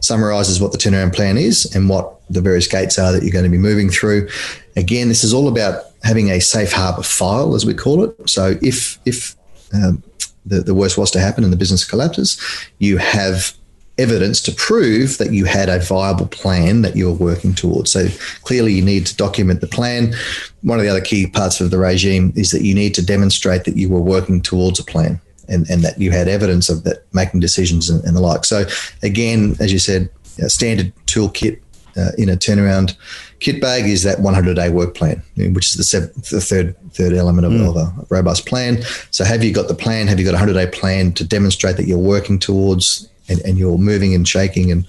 summarizes 0.00 0.60
what 0.60 0.72
the 0.72 0.78
turnaround 0.78 1.14
plan 1.14 1.36
is 1.36 1.74
and 1.74 1.88
what 1.88 2.17
the 2.30 2.40
various 2.40 2.66
gates 2.66 2.98
are 2.98 3.12
that 3.12 3.22
you're 3.22 3.32
going 3.32 3.44
to 3.44 3.50
be 3.50 3.58
moving 3.58 3.90
through. 3.90 4.28
Again, 4.76 5.08
this 5.08 5.24
is 5.24 5.32
all 5.32 5.48
about 5.48 5.84
having 6.02 6.30
a 6.30 6.40
safe 6.40 6.72
harbor 6.72 7.02
file, 7.02 7.54
as 7.54 7.66
we 7.66 7.74
call 7.74 8.04
it. 8.04 8.28
So 8.28 8.56
if 8.62 8.98
if 9.04 9.36
um, 9.72 10.02
the, 10.46 10.60
the 10.60 10.74
worst 10.74 10.96
was 10.96 11.10
to 11.12 11.20
happen 11.20 11.44
and 11.44 11.52
the 11.52 11.56
business 11.56 11.84
collapses, 11.84 12.40
you 12.78 12.98
have 12.98 13.54
evidence 13.98 14.40
to 14.40 14.52
prove 14.52 15.18
that 15.18 15.32
you 15.32 15.44
had 15.44 15.68
a 15.68 15.80
viable 15.80 16.28
plan 16.28 16.82
that 16.82 16.94
you 16.94 17.06
were 17.06 17.18
working 17.18 17.52
towards. 17.52 17.90
So 17.90 18.06
clearly, 18.44 18.72
you 18.72 18.82
need 18.82 19.06
to 19.06 19.16
document 19.16 19.60
the 19.60 19.66
plan. 19.66 20.14
One 20.62 20.78
of 20.78 20.84
the 20.84 20.90
other 20.90 21.00
key 21.00 21.26
parts 21.26 21.60
of 21.60 21.70
the 21.70 21.78
regime 21.78 22.32
is 22.36 22.50
that 22.50 22.62
you 22.62 22.74
need 22.74 22.94
to 22.94 23.04
demonstrate 23.04 23.64
that 23.64 23.76
you 23.76 23.88
were 23.88 24.00
working 24.00 24.40
towards 24.40 24.78
a 24.78 24.84
plan. 24.84 25.20
And, 25.50 25.66
and 25.70 25.82
that 25.82 25.98
you 25.98 26.10
had 26.10 26.28
evidence 26.28 26.68
of 26.68 26.84
that 26.84 27.06
making 27.14 27.40
decisions 27.40 27.88
and, 27.88 28.04
and 28.04 28.14
the 28.14 28.20
like. 28.20 28.44
So, 28.44 28.66
again, 29.02 29.56
as 29.60 29.72
you 29.72 29.78
said, 29.78 30.10
a 30.42 30.50
standard 30.50 30.92
toolkit 31.06 31.58
uh, 31.98 32.10
in 32.16 32.28
a 32.28 32.36
turnaround 32.36 32.96
kit 33.40 33.60
bag 33.60 33.86
is 33.86 34.02
that 34.02 34.20
100 34.20 34.54
day 34.54 34.70
work 34.70 34.94
plan, 34.94 35.22
which 35.36 35.76
is 35.76 35.90
the, 35.90 36.12
the 36.30 36.40
third 36.40 36.76
third 36.92 37.12
element 37.12 37.46
of, 37.46 37.52
of 37.60 37.76
a 37.76 37.92
robust 38.08 38.46
plan. 38.46 38.82
So, 39.10 39.24
have 39.24 39.44
you 39.44 39.52
got 39.52 39.68
the 39.68 39.74
plan? 39.74 40.06
Have 40.06 40.18
you 40.18 40.24
got 40.24 40.32
a 40.34 40.42
100 40.42 40.54
day 40.54 40.70
plan 40.70 41.12
to 41.14 41.24
demonstrate 41.24 41.76
that 41.76 41.86
you're 41.86 41.98
working 41.98 42.38
towards 42.38 43.08
and, 43.28 43.40
and 43.40 43.58
you're 43.58 43.78
moving 43.78 44.14
and 44.14 44.26
shaking 44.26 44.70
and 44.70 44.86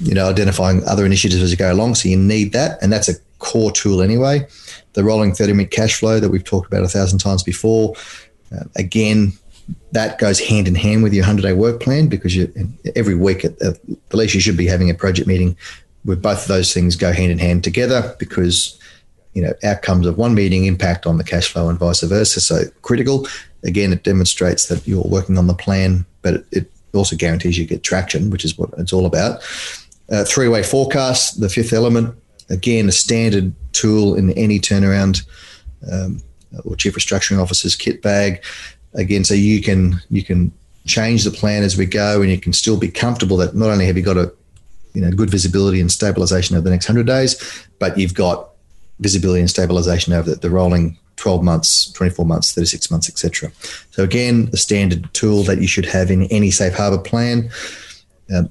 you 0.00 0.14
know 0.14 0.28
identifying 0.28 0.84
other 0.84 1.06
initiatives 1.06 1.42
as 1.42 1.50
you 1.50 1.56
go 1.56 1.72
along? 1.72 1.94
So, 1.96 2.08
you 2.08 2.16
need 2.16 2.52
that, 2.52 2.82
and 2.82 2.92
that's 2.92 3.08
a 3.08 3.14
core 3.38 3.72
tool 3.72 4.02
anyway. 4.02 4.46
The 4.94 5.04
rolling 5.04 5.34
30 5.34 5.52
minute 5.54 5.70
cash 5.70 5.98
flow 5.98 6.20
that 6.20 6.30
we've 6.30 6.44
talked 6.44 6.66
about 6.66 6.84
a 6.84 6.88
thousand 6.88 7.18
times 7.20 7.42
before. 7.42 7.94
Uh, 8.52 8.64
again, 8.76 9.32
that 9.92 10.18
goes 10.18 10.40
hand 10.40 10.66
in 10.66 10.74
hand 10.74 11.02
with 11.02 11.12
your 11.12 11.22
100 11.22 11.42
day 11.42 11.52
work 11.52 11.80
plan 11.80 12.08
because 12.08 12.34
you, 12.34 12.52
every 12.96 13.14
week 13.14 13.44
at, 13.44 13.60
at 13.62 13.78
the 14.08 14.16
least 14.16 14.34
you 14.34 14.40
should 14.40 14.56
be 14.56 14.66
having 14.66 14.90
a 14.90 14.94
project 14.94 15.28
meeting 15.28 15.56
where 16.04 16.16
both 16.16 16.42
of 16.42 16.48
those 16.48 16.72
things 16.72 16.96
go 16.96 17.12
hand 17.12 17.30
in 17.30 17.38
hand 17.38 17.64
together 17.64 18.14
because 18.18 18.78
you 19.34 19.42
know 19.42 19.52
outcomes 19.62 20.06
of 20.06 20.18
one 20.18 20.34
meeting 20.34 20.64
impact 20.64 21.06
on 21.06 21.18
the 21.18 21.24
cash 21.24 21.48
flow 21.48 21.68
and 21.68 21.78
vice 21.78 22.02
versa. 22.02 22.40
So 22.40 22.64
critical. 22.82 23.26
Again, 23.62 23.92
it 23.92 24.04
demonstrates 24.04 24.68
that 24.68 24.86
you're 24.88 25.04
working 25.04 25.36
on 25.36 25.46
the 25.46 25.54
plan, 25.54 26.06
but 26.22 26.44
it, 26.50 26.70
also 26.92 27.14
guarantees 27.14 27.56
you 27.56 27.66
get 27.66 27.84
traction, 27.84 28.30
which 28.30 28.44
is 28.44 28.58
what 28.58 28.70
it's 28.76 28.92
all 28.92 29.06
about. 29.06 29.40
Uh, 30.10 30.24
three 30.24 30.48
way 30.48 30.62
forecast, 30.62 31.40
the 31.40 31.48
fifth 31.48 31.72
element. 31.72 32.16
Again, 32.48 32.88
a 32.88 32.92
standard 32.92 33.54
tool 33.72 34.16
in 34.16 34.32
any 34.32 34.58
turnaround 34.58 35.24
um, 35.92 36.20
or 36.64 36.74
chief 36.74 36.96
restructuring 36.96 37.40
officer's 37.40 37.76
kit 37.76 38.02
bag. 38.02 38.42
Again, 38.94 39.22
so 39.22 39.34
you 39.34 39.62
can 39.62 40.00
you 40.10 40.24
can 40.24 40.52
change 40.86 41.22
the 41.22 41.30
plan 41.30 41.62
as 41.62 41.76
we 41.76 41.86
go, 41.86 42.22
and 42.22 42.30
you 42.30 42.40
can 42.40 42.52
still 42.52 42.76
be 42.76 42.90
comfortable 42.90 43.36
that 43.36 43.54
not 43.54 43.70
only 43.70 43.86
have 43.86 43.96
you 43.96 44.02
got 44.02 44.16
a 44.16 44.32
you 44.94 45.00
know 45.00 45.10
good 45.10 45.30
visibility 45.30 45.80
and 45.80 45.90
stabilization 45.90 46.56
over 46.56 46.64
the 46.64 46.70
next 46.70 46.88
100 46.88 47.06
days 47.06 47.66
but 47.78 47.96
you've 47.98 48.14
got 48.14 48.50
visibility 49.00 49.40
and 49.40 49.50
stabilization 49.50 50.12
over 50.12 50.30
the, 50.30 50.36
the 50.36 50.50
rolling 50.50 50.98
12 51.16 51.42
months 51.42 51.92
24 51.92 52.24
months 52.24 52.54
36 52.54 52.90
months 52.90 53.08
etc 53.08 53.50
so 53.90 54.02
again 54.02 54.46
the 54.50 54.56
standard 54.56 55.12
tool 55.12 55.42
that 55.42 55.60
you 55.60 55.66
should 55.66 55.86
have 55.86 56.10
in 56.10 56.24
any 56.24 56.50
safe 56.50 56.74
harbor 56.74 56.98
plan 56.98 57.50
um, 58.34 58.50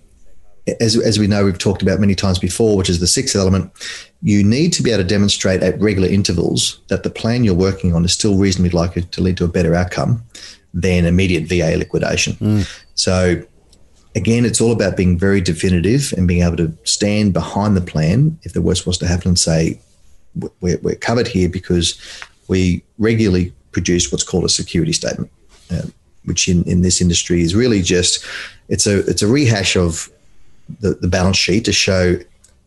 as, 0.80 0.96
as 0.98 1.18
we 1.18 1.28
know 1.28 1.46
we've 1.46 1.58
talked 1.58 1.82
about 1.82 2.00
many 2.00 2.14
times 2.16 2.38
before 2.38 2.78
which 2.78 2.90
is 2.90 3.00
the 3.00 3.08
sixth 3.08 3.36
element 3.36 3.72
you 4.22 4.44
need 4.44 4.74
to 4.74 4.84
be 4.84 4.92
able 4.92 5.02
to 5.02 5.08
demonstrate 5.08 5.64
at 5.64 5.80
regular 5.80 6.08
intervals 6.08 6.80
that 6.90 7.04
the 7.04 7.10
plan 7.10 7.44
you're 7.44 7.56
working 7.56 7.96
on 7.96 8.06
is 8.06 8.14
still 8.14 8.38
reasonably 8.38 8.70
likely 8.72 9.02
to 9.02 9.22
lead 9.22 9.38
to 9.38 9.46
a 9.46 9.48
better 9.48 9.74
outcome 9.74 10.22
than 10.74 11.06
immediate 11.06 11.48
va 11.48 11.76
liquidation 11.78 12.34
mm. 12.34 12.82
so 12.94 13.42
again, 14.16 14.46
it's 14.46 14.62
all 14.62 14.72
about 14.72 14.98
being 14.98 15.18
very 15.18 15.42
definitive 15.42 16.14
and 16.18 16.28
being 16.28 16.44
able 16.44 16.58
to 16.58 16.76
stand 16.84 17.34
behind 17.34 17.78
the 17.78 17.82
plan 17.82 18.38
if 18.44 18.54
the 18.54 18.62
worst 18.62 18.88
was 18.88 18.98
to 19.00 19.08
happen 19.08 19.30
and 19.30 19.40
say, 19.40 19.80
we're, 20.62 20.80
we're 20.82 20.96
covered 20.96 21.28
here 21.28 21.50
because 21.50 22.00
we 22.48 22.84
regularly 22.98 23.54
produce 23.72 24.12
what's 24.12 24.24
called 24.24 24.46
a 24.46 24.50
security 24.50 24.94
statement, 24.94 25.32
uh, 25.72 25.84
which 26.26 26.48
in, 26.48 26.64
in 26.64 26.82
this 26.82 27.02
industry 27.02 27.42
is 27.42 27.56
really 27.56 27.82
just 27.82 28.26
it's 28.68 28.86
a 28.86 29.00
it's 29.08 29.22
a 29.22 29.28
rehash 29.28 29.76
of 29.76 30.10
the, 30.80 30.92
the 30.96 31.08
balance 31.08 31.38
sheet 31.38 31.66
to 31.66 31.74
show 31.74 32.18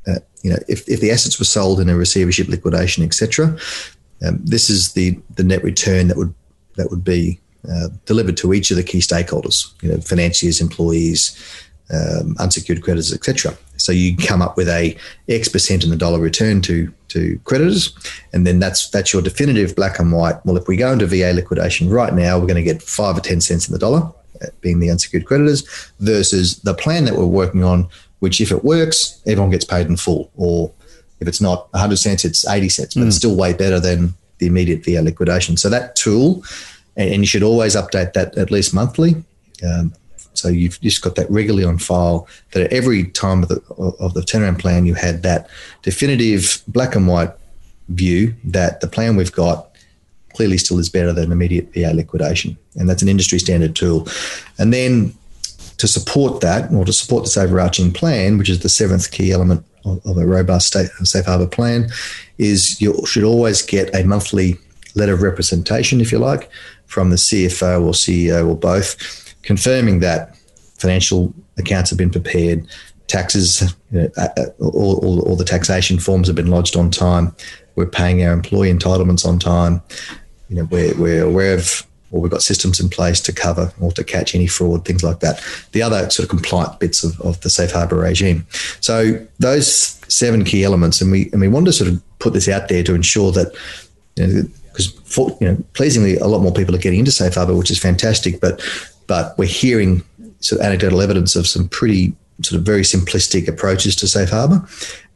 uh, 0.06 0.18
you 0.42 0.50
know 0.50 0.58
if, 0.68 0.88
if 0.88 1.00
the 1.00 1.10
assets 1.10 1.38
were 1.38 1.44
sold 1.44 1.80
in 1.80 1.88
a 1.88 1.96
receivership 1.96 2.48
liquidation 2.48 3.04
etc. 3.04 3.56
Um, 4.26 4.38
this 4.44 4.70
is 4.70 4.92
the 4.92 5.18
the 5.34 5.44
net 5.44 5.62
return 5.62 6.08
that 6.08 6.16
would 6.16 6.34
that 6.76 6.90
would 6.90 7.04
be 7.04 7.40
uh, 7.70 7.88
delivered 8.06 8.36
to 8.38 8.52
each 8.52 8.70
of 8.70 8.76
the 8.76 8.82
key 8.82 8.98
stakeholders, 8.98 9.72
you 9.82 9.90
know, 9.90 10.00
financiers, 10.00 10.60
employees, 10.60 11.36
um, 11.92 12.36
unsecured 12.38 12.82
creditors, 12.82 13.12
etc. 13.12 13.56
So 13.76 13.92
you 13.92 14.16
come 14.16 14.42
up 14.42 14.56
with 14.56 14.68
a 14.68 14.96
X 15.28 15.48
percent 15.48 15.84
in 15.84 15.90
the 15.90 15.96
dollar 15.96 16.18
return 16.18 16.60
to 16.62 16.92
to 17.08 17.38
creditors, 17.44 17.94
and 18.32 18.46
then 18.46 18.58
that's 18.58 18.88
that's 18.90 19.12
your 19.12 19.22
definitive 19.22 19.76
black 19.76 19.98
and 19.98 20.12
white. 20.12 20.44
Well, 20.44 20.56
if 20.56 20.68
we 20.68 20.76
go 20.76 20.92
into 20.92 21.06
VA 21.06 21.32
liquidation 21.34 21.90
right 21.90 22.14
now, 22.14 22.38
we're 22.38 22.46
going 22.46 22.56
to 22.56 22.62
get 22.62 22.82
five 22.82 23.16
or 23.16 23.20
ten 23.20 23.40
cents 23.40 23.68
in 23.68 23.72
the 23.72 23.78
dollar, 23.78 24.10
uh, 24.40 24.46
being 24.60 24.80
the 24.80 24.90
unsecured 24.90 25.26
creditors, 25.26 25.62
versus 26.00 26.60
the 26.60 26.74
plan 26.74 27.04
that 27.04 27.14
we're 27.14 27.26
working 27.26 27.62
on, 27.62 27.88
which 28.20 28.40
if 28.40 28.50
it 28.50 28.64
works, 28.64 29.20
everyone 29.26 29.50
gets 29.50 29.64
paid 29.64 29.86
in 29.86 29.96
full, 29.96 30.30
or 30.36 30.72
if 31.20 31.28
it's 31.28 31.40
not 31.40 31.72
100 31.72 31.96
cents, 31.96 32.24
it's 32.24 32.46
80 32.46 32.68
cents, 32.68 32.94
but 32.94 33.02
mm. 33.02 33.06
it's 33.06 33.16
still 33.16 33.36
way 33.36 33.52
better 33.52 33.78
than 33.78 34.14
the 34.38 34.46
immediate 34.46 34.84
VA 34.84 35.00
liquidation. 35.00 35.56
So 35.56 35.70
that 35.70 35.94
tool 35.94 36.42
and, 36.96 37.10
and 37.10 37.22
you 37.22 37.26
should 37.26 37.42
always 37.42 37.76
update 37.76 38.12
that 38.14 38.36
at 38.36 38.50
least 38.50 38.74
monthly. 38.74 39.16
Um, 39.64 39.92
so 40.34 40.48
you've 40.48 40.80
just 40.80 41.02
got 41.02 41.14
that 41.16 41.30
regularly 41.30 41.64
on 41.64 41.78
file. 41.78 42.26
That 42.52 42.64
at 42.64 42.72
every 42.72 43.04
time 43.04 43.42
of 43.42 43.48
the 43.48 43.62
of 43.78 44.14
the 44.14 44.22
turnaround 44.22 44.58
plan, 44.58 44.86
you 44.86 44.94
had 44.94 45.22
that 45.22 45.48
definitive 45.82 46.62
black 46.68 46.96
and 46.96 47.06
white 47.06 47.32
view 47.88 48.34
that 48.44 48.80
the 48.80 48.86
plan 48.86 49.16
we've 49.16 49.32
got 49.32 49.68
clearly 50.34 50.56
still 50.56 50.78
is 50.78 50.88
better 50.88 51.12
than 51.12 51.30
immediate 51.30 51.72
VA 51.74 51.92
liquidation, 51.92 52.56
and 52.76 52.88
that's 52.88 53.02
an 53.02 53.08
industry 53.08 53.38
standard 53.38 53.76
tool. 53.76 54.08
And 54.58 54.72
then 54.72 55.14
to 55.78 55.88
support 55.88 56.40
that, 56.40 56.72
or 56.72 56.84
to 56.84 56.92
support 56.92 57.24
this 57.24 57.36
overarching 57.36 57.92
plan, 57.92 58.38
which 58.38 58.48
is 58.48 58.60
the 58.60 58.68
seventh 58.68 59.10
key 59.10 59.32
element 59.32 59.66
of, 59.84 60.00
of 60.06 60.16
a 60.16 60.24
robust 60.24 60.68
state 60.68 60.88
safe 61.02 61.26
harbor 61.26 61.46
plan, 61.46 61.90
is 62.38 62.80
you 62.80 63.04
should 63.04 63.24
always 63.24 63.62
get 63.62 63.94
a 63.94 64.04
monthly 64.04 64.56
letter 64.94 65.12
of 65.12 65.22
representation, 65.22 66.00
if 66.00 66.12
you 66.12 66.18
like, 66.18 66.48
from 66.92 67.08
the 67.08 67.16
CFO 67.16 67.82
or 67.82 67.92
CEO 67.92 68.46
or 68.46 68.54
both, 68.54 69.34
confirming 69.42 70.00
that 70.00 70.36
financial 70.76 71.32
accounts 71.56 71.88
have 71.88 71.98
been 71.98 72.10
prepared, 72.10 72.66
taxes, 73.06 73.74
you 73.90 74.02
know, 74.02 74.10
all, 74.60 74.98
all, 75.02 75.20
all, 75.20 75.36
the 75.36 75.44
taxation 75.44 75.98
forms 75.98 76.26
have 76.26 76.36
been 76.36 76.50
lodged 76.50 76.76
on 76.76 76.90
time, 76.90 77.34
we're 77.76 77.86
paying 77.86 78.22
our 78.22 78.34
employee 78.34 78.70
entitlements 78.70 79.26
on 79.26 79.38
time, 79.38 79.80
you 80.50 80.56
know, 80.56 80.64
we're, 80.64 80.94
we're 80.98 81.24
aware 81.24 81.54
of 81.54 81.86
or 82.10 82.20
we've 82.20 82.30
got 82.30 82.42
systems 82.42 82.78
in 82.78 82.90
place 82.90 83.22
to 83.22 83.32
cover 83.32 83.72
or 83.80 83.90
to 83.92 84.04
catch 84.04 84.34
any 84.34 84.46
fraud, 84.46 84.84
things 84.84 85.02
like 85.02 85.20
that. 85.20 85.42
The 85.72 85.80
other 85.80 86.10
sort 86.10 86.24
of 86.24 86.28
compliant 86.28 86.78
bits 86.78 87.02
of, 87.02 87.18
of 87.22 87.40
the 87.40 87.48
safe 87.48 87.72
harbour 87.72 87.96
regime. 87.96 88.46
So 88.80 89.26
those 89.38 89.98
seven 90.08 90.44
key 90.44 90.62
elements, 90.62 91.00
and 91.00 91.10
we 91.10 91.30
and 91.32 91.40
we 91.40 91.48
want 91.48 91.64
to 91.66 91.72
sort 91.72 91.88
of 91.88 92.02
put 92.18 92.34
this 92.34 92.50
out 92.50 92.68
there 92.68 92.82
to 92.82 92.94
ensure 92.94 93.32
that 93.32 93.56
you 94.16 94.26
know, 94.26 94.42
because 94.72 94.92
you 95.40 95.46
know 95.48 95.56
pleasingly 95.74 96.16
a 96.16 96.26
lot 96.26 96.40
more 96.40 96.52
people 96.52 96.74
are 96.74 96.78
getting 96.78 96.98
into 97.00 97.12
safe 97.12 97.34
harbor, 97.34 97.54
which 97.54 97.70
is 97.70 97.78
fantastic. 97.78 98.40
But 98.40 98.60
but 99.06 99.36
we're 99.38 99.48
hearing 99.48 100.02
sort 100.40 100.60
of 100.60 100.66
anecdotal 100.66 101.02
evidence 101.02 101.36
of 101.36 101.46
some 101.46 101.68
pretty 101.68 102.12
sort 102.42 102.58
of 102.58 102.66
very 102.66 102.82
simplistic 102.82 103.46
approaches 103.48 103.94
to 103.96 104.08
safe 104.08 104.30
harbor, 104.30 104.66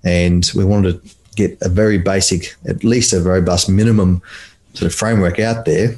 and 0.04 0.50
we 0.54 0.64
wanted 0.64 1.02
to 1.02 1.14
get 1.34 1.58
a 1.60 1.68
very 1.68 1.98
basic, 1.98 2.54
at 2.68 2.84
least 2.84 3.12
a 3.12 3.20
robust 3.20 3.68
minimum 3.68 4.22
sort 4.74 4.90
of 4.90 4.94
framework 4.94 5.38
out 5.38 5.64
there 5.64 5.96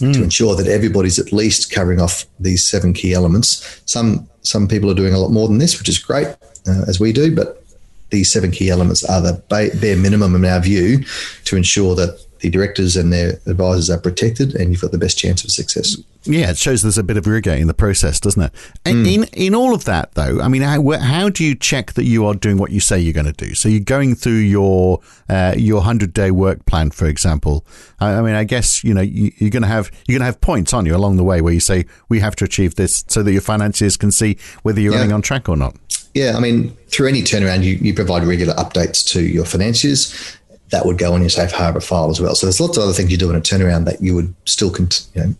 Mm. 0.00 0.12
to 0.12 0.22
ensure 0.24 0.56
that 0.56 0.66
everybody's 0.66 1.20
at 1.20 1.32
least 1.32 1.70
covering 1.70 2.00
off 2.00 2.26
these 2.40 2.66
seven 2.66 2.92
key 2.92 3.12
elements. 3.14 3.80
Some 3.86 4.28
some 4.42 4.66
people 4.66 4.90
are 4.90 4.94
doing 4.94 5.14
a 5.14 5.18
lot 5.20 5.30
more 5.30 5.46
than 5.46 5.58
this, 5.58 5.78
which 5.78 5.88
is 5.88 5.98
great, 5.98 6.26
uh, 6.66 6.82
as 6.88 6.98
we 6.98 7.12
do. 7.12 7.32
But 7.32 7.62
these 8.10 8.30
seven 8.30 8.50
key 8.50 8.70
elements 8.70 9.04
are 9.04 9.20
the 9.20 9.34
bare 9.48 9.96
minimum 9.96 10.34
in 10.34 10.44
our 10.44 10.60
view 10.60 11.04
to 11.44 11.56
ensure 11.56 11.94
that 11.94 12.18
the 12.44 12.50
directors 12.50 12.94
and 12.94 13.10
their 13.10 13.40
advisors 13.46 13.88
are 13.88 13.98
protected, 13.98 14.54
and 14.54 14.70
you've 14.70 14.82
got 14.82 14.92
the 14.92 14.98
best 14.98 15.16
chance 15.16 15.42
of 15.44 15.50
success. 15.50 15.96
Yeah, 16.24 16.50
it 16.50 16.58
shows 16.58 16.82
there's 16.82 16.98
a 16.98 17.02
bit 17.02 17.16
of 17.16 17.26
rigor 17.26 17.52
in 17.52 17.68
the 17.68 17.74
process, 17.74 18.20
doesn't 18.20 18.42
it? 18.42 18.52
Mm. 18.84 19.14
In 19.14 19.24
in 19.32 19.54
all 19.54 19.74
of 19.74 19.86
that, 19.86 20.12
though, 20.12 20.42
I 20.42 20.48
mean, 20.48 20.60
how 20.60 20.90
how 20.98 21.30
do 21.30 21.42
you 21.42 21.54
check 21.54 21.94
that 21.94 22.04
you 22.04 22.26
are 22.26 22.34
doing 22.34 22.58
what 22.58 22.70
you 22.70 22.80
say 22.80 23.00
you're 23.00 23.14
going 23.14 23.32
to 23.32 23.32
do? 23.32 23.54
So 23.54 23.70
you're 23.70 23.80
going 23.80 24.14
through 24.14 24.40
your 24.40 25.00
uh, 25.30 25.54
your 25.56 25.80
hundred 25.80 26.12
day 26.12 26.30
work 26.30 26.66
plan, 26.66 26.90
for 26.90 27.06
example. 27.06 27.64
I, 27.98 28.16
I 28.16 28.20
mean, 28.20 28.34
I 28.34 28.44
guess 28.44 28.84
you 28.84 28.92
know 28.92 29.00
you, 29.00 29.32
are 29.40 29.48
going 29.48 29.62
to 29.62 29.68
have 29.68 29.90
you're 30.06 30.18
going 30.18 30.26
to 30.26 30.26
have 30.26 30.42
points, 30.42 30.74
aren't 30.74 30.86
you, 30.86 30.94
along 30.94 31.16
the 31.16 31.24
way 31.24 31.40
where 31.40 31.54
you 31.54 31.60
say 31.60 31.86
we 32.10 32.20
have 32.20 32.36
to 32.36 32.44
achieve 32.44 32.74
this, 32.74 33.06
so 33.08 33.22
that 33.22 33.32
your 33.32 33.40
financiers 33.40 33.96
can 33.96 34.10
see 34.10 34.36
whether 34.64 34.82
you're 34.82 34.92
yeah. 34.92 34.98
running 34.98 35.14
on 35.14 35.22
track 35.22 35.48
or 35.48 35.56
not. 35.56 35.76
Yeah, 36.12 36.36
I 36.36 36.40
mean, 36.40 36.76
through 36.88 37.08
any 37.08 37.22
turnaround, 37.22 37.64
you, 37.64 37.74
you 37.74 37.92
provide 37.92 38.22
regular 38.22 38.54
updates 38.54 39.04
to 39.08 39.20
your 39.20 39.44
financiers 39.44 40.36
that 40.70 40.86
would 40.86 40.98
go 40.98 41.12
on 41.12 41.20
your 41.20 41.30
safe 41.30 41.52
harbor 41.52 41.80
file 41.80 42.10
as 42.10 42.20
well. 42.20 42.34
So 42.34 42.46
there's 42.46 42.60
lots 42.60 42.76
of 42.76 42.82
other 42.82 42.92
things 42.92 43.10
you 43.10 43.18
do 43.18 43.30
in 43.30 43.36
a 43.36 43.40
turnaround 43.40 43.84
that 43.84 44.00
you 44.02 44.14
would 44.14 44.34
still 44.44 44.70
cont- 44.70 45.06
you 45.14 45.22
know, 45.22 45.34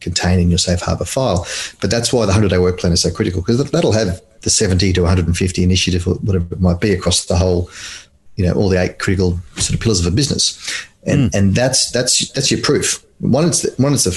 contain 0.00 0.38
in 0.38 0.48
your 0.48 0.58
safe 0.58 0.80
harbor 0.80 1.04
file. 1.04 1.46
But 1.80 1.90
that's 1.90 2.12
why 2.12 2.22
the 2.22 2.32
100 2.32 2.48
day 2.48 2.58
work 2.58 2.78
plan 2.78 2.92
is 2.92 3.02
so 3.02 3.10
critical 3.10 3.42
because 3.42 3.62
that'll 3.70 3.92
have 3.92 4.20
the 4.42 4.50
70 4.50 4.92
to 4.92 5.02
150 5.02 5.62
initiative 5.62 6.06
or 6.06 6.14
whatever 6.16 6.46
it 6.50 6.60
might 6.60 6.80
be 6.80 6.92
across 6.92 7.24
the 7.24 7.36
whole, 7.36 7.70
you 8.36 8.44
know, 8.46 8.52
all 8.52 8.68
the 8.68 8.80
eight 8.80 8.98
critical 8.98 9.38
sort 9.56 9.74
of 9.74 9.80
pillars 9.80 10.04
of 10.04 10.12
a 10.12 10.14
business. 10.14 10.86
And, 11.04 11.30
mm. 11.30 11.38
and 11.38 11.54
that's, 11.54 11.90
that's, 11.90 12.30
that's 12.32 12.50
your 12.50 12.60
proof. 12.60 13.04
One, 13.18 13.46
it's 13.46 13.62
the, 13.62 13.74
one, 13.82 13.94
it's 13.94 14.06
a 14.06 14.12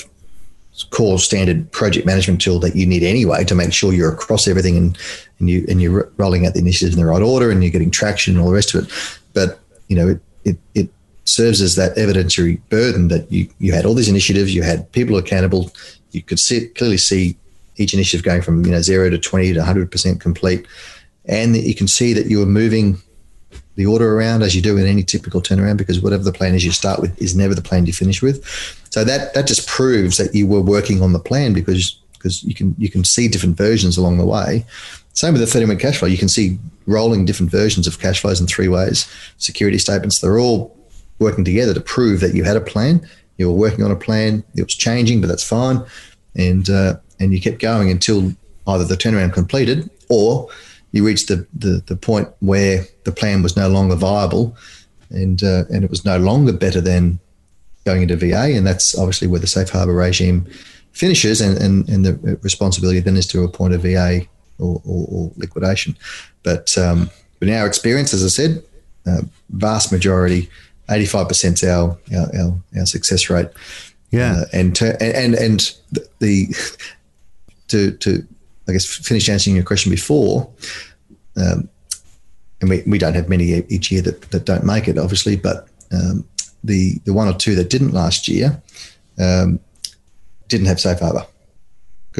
core 0.91 1.19
standard 1.19 1.71
project 1.71 2.05
management 2.05 2.41
tool 2.41 2.59
that 2.59 2.75
you 2.75 2.85
need 2.85 3.03
anyway 3.03 3.43
to 3.43 3.55
make 3.55 3.73
sure 3.73 3.93
you're 3.93 4.13
across 4.13 4.47
everything 4.47 4.77
and, 4.77 4.97
and 5.39 5.49
you, 5.49 5.65
and 5.69 5.81
you're 5.81 6.11
rolling 6.17 6.45
out 6.45 6.53
the 6.53 6.59
initiatives 6.59 6.95
in 6.95 7.01
the 7.01 7.07
right 7.07 7.21
order 7.21 7.51
and 7.51 7.63
you're 7.63 7.71
getting 7.71 7.91
traction 7.91 8.35
and 8.35 8.41
all 8.41 8.49
the 8.49 8.55
rest 8.55 8.73
of 8.73 8.85
it. 8.85 8.91
But, 9.33 9.59
you 9.87 9.95
know, 9.95 10.09
it, 10.09 10.21
it, 10.43 10.57
it 10.73 10.89
serves 11.25 11.61
as 11.61 11.75
that 11.75 11.95
evidentiary 11.95 12.59
burden 12.69 13.07
that 13.09 13.31
you, 13.31 13.47
you 13.59 13.73
had 13.73 13.85
all 13.85 13.93
these 13.93 14.09
initiatives, 14.09 14.53
you 14.53 14.63
had 14.63 14.91
people 14.91 15.17
accountable, 15.17 15.71
you 16.11 16.21
could 16.21 16.39
see, 16.39 16.67
clearly 16.69 16.97
see 16.97 17.37
each 17.77 17.93
initiative 17.93 18.23
going 18.23 18.41
from 18.41 18.65
you 18.65 18.71
know 18.71 18.81
zero 18.81 19.09
to 19.09 19.17
20 19.17 19.53
to 19.53 19.59
100% 19.59 20.19
complete. 20.19 20.67
And 21.25 21.55
you 21.55 21.75
can 21.75 21.87
see 21.87 22.13
that 22.13 22.25
you 22.25 22.39
were 22.39 22.45
moving 22.45 22.97
the 23.75 23.85
order 23.85 24.17
around 24.17 24.43
as 24.43 24.55
you 24.55 24.61
do 24.61 24.77
in 24.77 24.85
any 24.85 25.03
typical 25.03 25.41
turnaround 25.41 25.77
because 25.77 26.01
whatever 26.01 26.23
the 26.23 26.33
plan 26.33 26.53
is 26.53 26.65
you 26.65 26.71
start 26.71 26.99
with 26.99 27.19
is 27.21 27.35
never 27.35 27.55
the 27.55 27.61
plan 27.61 27.85
you 27.85 27.93
finish 27.93 28.21
with. 28.21 28.45
So 28.89 29.03
that 29.03 29.33
that 29.33 29.47
just 29.47 29.67
proves 29.67 30.17
that 30.17 30.35
you 30.35 30.47
were 30.47 30.61
working 30.61 31.01
on 31.01 31.13
the 31.13 31.19
plan 31.19 31.53
because 31.53 31.99
because 32.13 32.43
you 32.43 32.53
can 32.53 32.75
you 32.77 32.89
can 32.89 33.03
see 33.03 33.27
different 33.27 33.57
versions 33.57 33.97
along 33.97 34.17
the 34.17 34.25
way. 34.25 34.65
Same 35.19 35.33
with 35.33 35.41
the 35.41 35.47
30 35.47 35.65
minute 35.65 35.81
cash 35.81 35.97
flow. 35.97 36.07
You 36.07 36.17
can 36.17 36.29
see 36.29 36.57
rolling 36.87 37.25
different 37.25 37.51
versions 37.51 37.87
of 37.87 37.99
cash 37.99 38.21
flows 38.21 38.39
in 38.39 38.47
three 38.47 38.69
ways. 38.69 39.05
Security 39.35 39.77
statements, 39.77 40.19
they're 40.19 40.39
all 40.39 40.73
working 41.19 41.43
together 41.43 41.73
to 41.73 41.81
prove 41.81 42.21
that 42.21 42.33
you 42.33 42.45
had 42.45 42.55
a 42.55 42.61
plan, 42.61 43.05
you 43.37 43.49
were 43.49 43.53
working 43.53 43.83
on 43.83 43.91
a 43.91 43.97
plan, 43.97 44.45
it 44.55 44.63
was 44.63 44.75
changing, 44.75 45.19
but 45.19 45.27
that's 45.27 45.43
fine. 45.43 45.83
And, 46.37 46.69
uh, 46.69 46.99
and 47.19 47.33
you 47.33 47.41
kept 47.41 47.59
going 47.59 47.91
until 47.91 48.31
either 48.65 48.85
the 48.85 48.95
turnaround 48.95 49.33
completed 49.33 49.89
or 50.07 50.47
you 50.93 51.05
reached 51.05 51.27
the, 51.27 51.45
the, 51.53 51.83
the 51.87 51.97
point 51.97 52.29
where 52.39 52.85
the 53.03 53.11
plan 53.11 53.43
was 53.43 53.57
no 53.57 53.67
longer 53.67 53.97
viable 53.97 54.55
and, 55.09 55.43
uh, 55.43 55.65
and 55.69 55.83
it 55.83 55.89
was 55.89 56.05
no 56.05 56.17
longer 56.17 56.53
better 56.53 56.79
than 56.79 57.19
going 57.83 58.03
into 58.03 58.15
VA. 58.15 58.55
And 58.55 58.65
that's 58.65 58.97
obviously 58.97 59.27
where 59.27 59.41
the 59.41 59.47
safe 59.47 59.69
harbor 59.69 59.95
regime 59.95 60.47
finishes 60.93 61.41
and, 61.41 61.57
and, 61.57 61.89
and 61.89 62.05
the 62.05 62.39
responsibility 62.41 63.01
then 63.01 63.17
is 63.17 63.27
to 63.27 63.43
appoint 63.43 63.73
a 63.73 63.77
VA 63.77 64.25
or, 64.59 64.81
or, 64.85 65.07
or 65.09 65.31
liquidation. 65.37 65.97
But, 66.43 66.77
um, 66.77 67.09
but 67.39 67.47
in 67.47 67.55
our 67.55 67.67
experience, 67.67 68.13
as 68.13 68.23
I 68.23 68.27
said, 68.27 68.63
uh, 69.07 69.21
vast 69.49 69.91
majority, 69.91 70.49
85% 70.89 71.53
is 71.53 71.63
our, 71.63 71.97
our, 72.15 72.35
our, 72.35 72.57
our 72.77 72.85
success 72.85 73.29
rate. 73.29 73.47
Yeah. 74.11 74.41
Uh, 74.41 74.45
and, 74.53 74.75
to, 74.77 75.01
and, 75.01 75.35
and 75.35 75.75
the, 76.19 76.47
to, 77.67 77.91
to, 77.91 78.27
I 78.67 78.73
guess, 78.73 78.85
finish 78.85 79.29
answering 79.29 79.55
your 79.55 79.65
question 79.65 79.89
before, 79.91 80.49
um, 81.37 81.69
and 82.61 82.69
we, 82.69 82.83
we 82.85 82.97
don't 82.97 83.13
have 83.13 83.29
many 83.29 83.63
each 83.69 83.91
year 83.91 84.01
that, 84.01 84.21
that 84.31 84.45
don't 84.45 84.65
make 84.65 84.87
it, 84.87 84.97
obviously, 84.97 85.37
but 85.37 85.67
um, 85.91 86.25
the, 86.63 86.99
the 87.05 87.13
one 87.13 87.27
or 87.27 87.33
two 87.33 87.55
that 87.55 87.69
didn't 87.69 87.91
last 87.91 88.27
year 88.27 88.61
um, 89.17 89.59
didn't 90.47 90.67
have 90.67 90.79
safe 90.79 90.99
harbor 90.99 91.25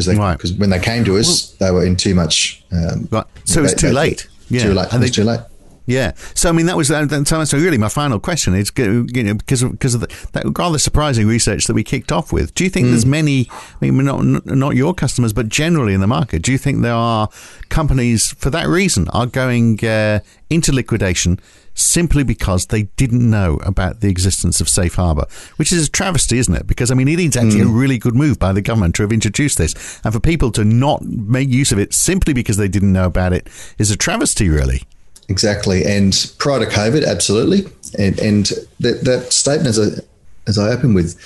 because 0.05 0.17
they 0.17 0.33
because 0.33 0.51
right. 0.53 0.59
when 0.59 0.69
they 0.69 0.79
came 0.79 1.03
to 1.05 1.17
us, 1.17 1.51
they 1.53 1.71
were 1.71 1.85
in 1.85 1.95
too 1.95 2.15
much. 2.15 2.63
Um, 2.71 3.07
right. 3.11 3.25
So 3.45 3.59
it 3.59 3.63
was 3.63 3.73
too 3.73 3.91
late. 3.91 4.27
Yeah. 4.49 4.63
Too 4.63 4.73
late. 4.73 4.93
And 4.93 5.03
they, 5.03 5.09
too 5.09 5.23
late. 5.23 5.41
Yeah. 5.89 6.11
So 6.35 6.49
I 6.49 6.51
mean, 6.51 6.67
that 6.67 6.77
was 6.77 6.89
that, 6.89 7.47
so 7.47 7.57
really 7.57 7.79
my 7.79 7.89
final 7.89 8.19
question 8.19 8.53
is 8.53 8.71
you 8.77 9.23
know 9.23 9.33
because 9.33 9.63
of, 9.63 9.71
because 9.71 9.95
of 9.95 10.01
the, 10.01 10.27
that 10.33 10.45
rather 10.55 10.77
surprising 10.77 11.25
research 11.25 11.65
that 11.65 11.73
we 11.73 11.83
kicked 11.83 12.11
off 12.11 12.31
with. 12.31 12.53
Do 12.53 12.63
you 12.63 12.69
think 12.69 12.85
mm. 12.85 12.89
there's 12.91 13.07
many? 13.07 13.49
I 13.81 13.89
mean, 13.89 14.05
not 14.05 14.45
not 14.45 14.75
your 14.75 14.93
customers, 14.93 15.33
but 15.33 15.49
generally 15.49 15.95
in 15.95 16.01
the 16.01 16.07
market, 16.07 16.43
do 16.43 16.51
you 16.51 16.59
think 16.59 16.83
there 16.83 16.93
are 16.93 17.27
companies 17.69 18.33
for 18.33 18.51
that 18.51 18.67
reason 18.67 19.09
are 19.09 19.25
going 19.25 19.83
uh, 19.83 20.19
into 20.51 20.71
liquidation? 20.71 21.39
simply 21.75 22.23
because 22.23 22.65
they 22.65 22.83
didn't 22.97 23.29
know 23.29 23.57
about 23.63 24.01
the 24.01 24.09
existence 24.09 24.59
of 24.59 24.67
safe 24.67 24.95
harbour, 24.95 25.25
which 25.55 25.71
is 25.71 25.87
a 25.87 25.89
travesty, 25.89 26.37
isn't 26.37 26.53
it? 26.53 26.67
Because, 26.67 26.91
I 26.91 26.93
mean, 26.93 27.07
it 27.07 27.21
is 27.21 27.37
actually 27.37 27.61
mm. 27.61 27.69
a 27.69 27.79
really 27.79 27.97
good 27.97 28.15
move 28.15 28.37
by 28.37 28.51
the 28.51 28.61
government 28.61 28.95
to 28.95 29.03
have 29.03 29.13
introduced 29.13 29.57
this. 29.57 30.01
And 30.03 30.13
for 30.13 30.19
people 30.19 30.51
to 30.53 30.65
not 30.65 31.03
make 31.03 31.47
use 31.47 31.71
of 31.71 31.79
it 31.79 31.93
simply 31.93 32.33
because 32.33 32.57
they 32.57 32.67
didn't 32.67 32.91
know 32.91 33.05
about 33.05 33.31
it 33.31 33.47
is 33.77 33.91
a 33.91 33.95
travesty, 33.95 34.49
really. 34.49 34.83
Exactly. 35.29 35.85
And 35.85 36.33
prior 36.39 36.59
to 36.59 36.65
COVID, 36.65 37.05
absolutely. 37.07 37.71
And, 37.97 38.19
and 38.19 38.47
that, 38.79 39.03
that 39.05 39.31
statement, 39.31 39.69
as 39.69 39.79
I, 39.79 40.01
as 40.47 40.57
I 40.57 40.69
open 40.69 40.93
with, 40.93 41.17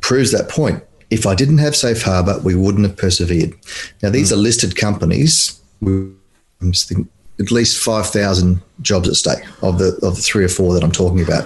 proves 0.00 0.30
that 0.32 0.48
point. 0.48 0.84
If 1.10 1.26
I 1.26 1.34
didn't 1.34 1.58
have 1.58 1.74
safe 1.74 2.02
harbour, 2.02 2.38
we 2.44 2.54
wouldn't 2.54 2.86
have 2.86 2.96
persevered. 2.96 3.54
Now, 4.02 4.10
these 4.10 4.30
mm. 4.30 4.34
are 4.34 4.36
listed 4.36 4.76
companies. 4.76 5.58
I'm 5.82 6.18
just 6.62 6.88
thinking, 6.88 7.08
at 7.40 7.50
least 7.50 7.82
5,000 7.82 8.60
jobs 8.82 9.08
at 9.08 9.14
stake 9.14 9.44
of 9.62 9.78
the, 9.78 9.98
of 10.02 10.16
the 10.16 10.22
three 10.22 10.44
or 10.44 10.48
four 10.48 10.74
that 10.74 10.84
I'm 10.84 10.92
talking 10.92 11.22
about 11.22 11.44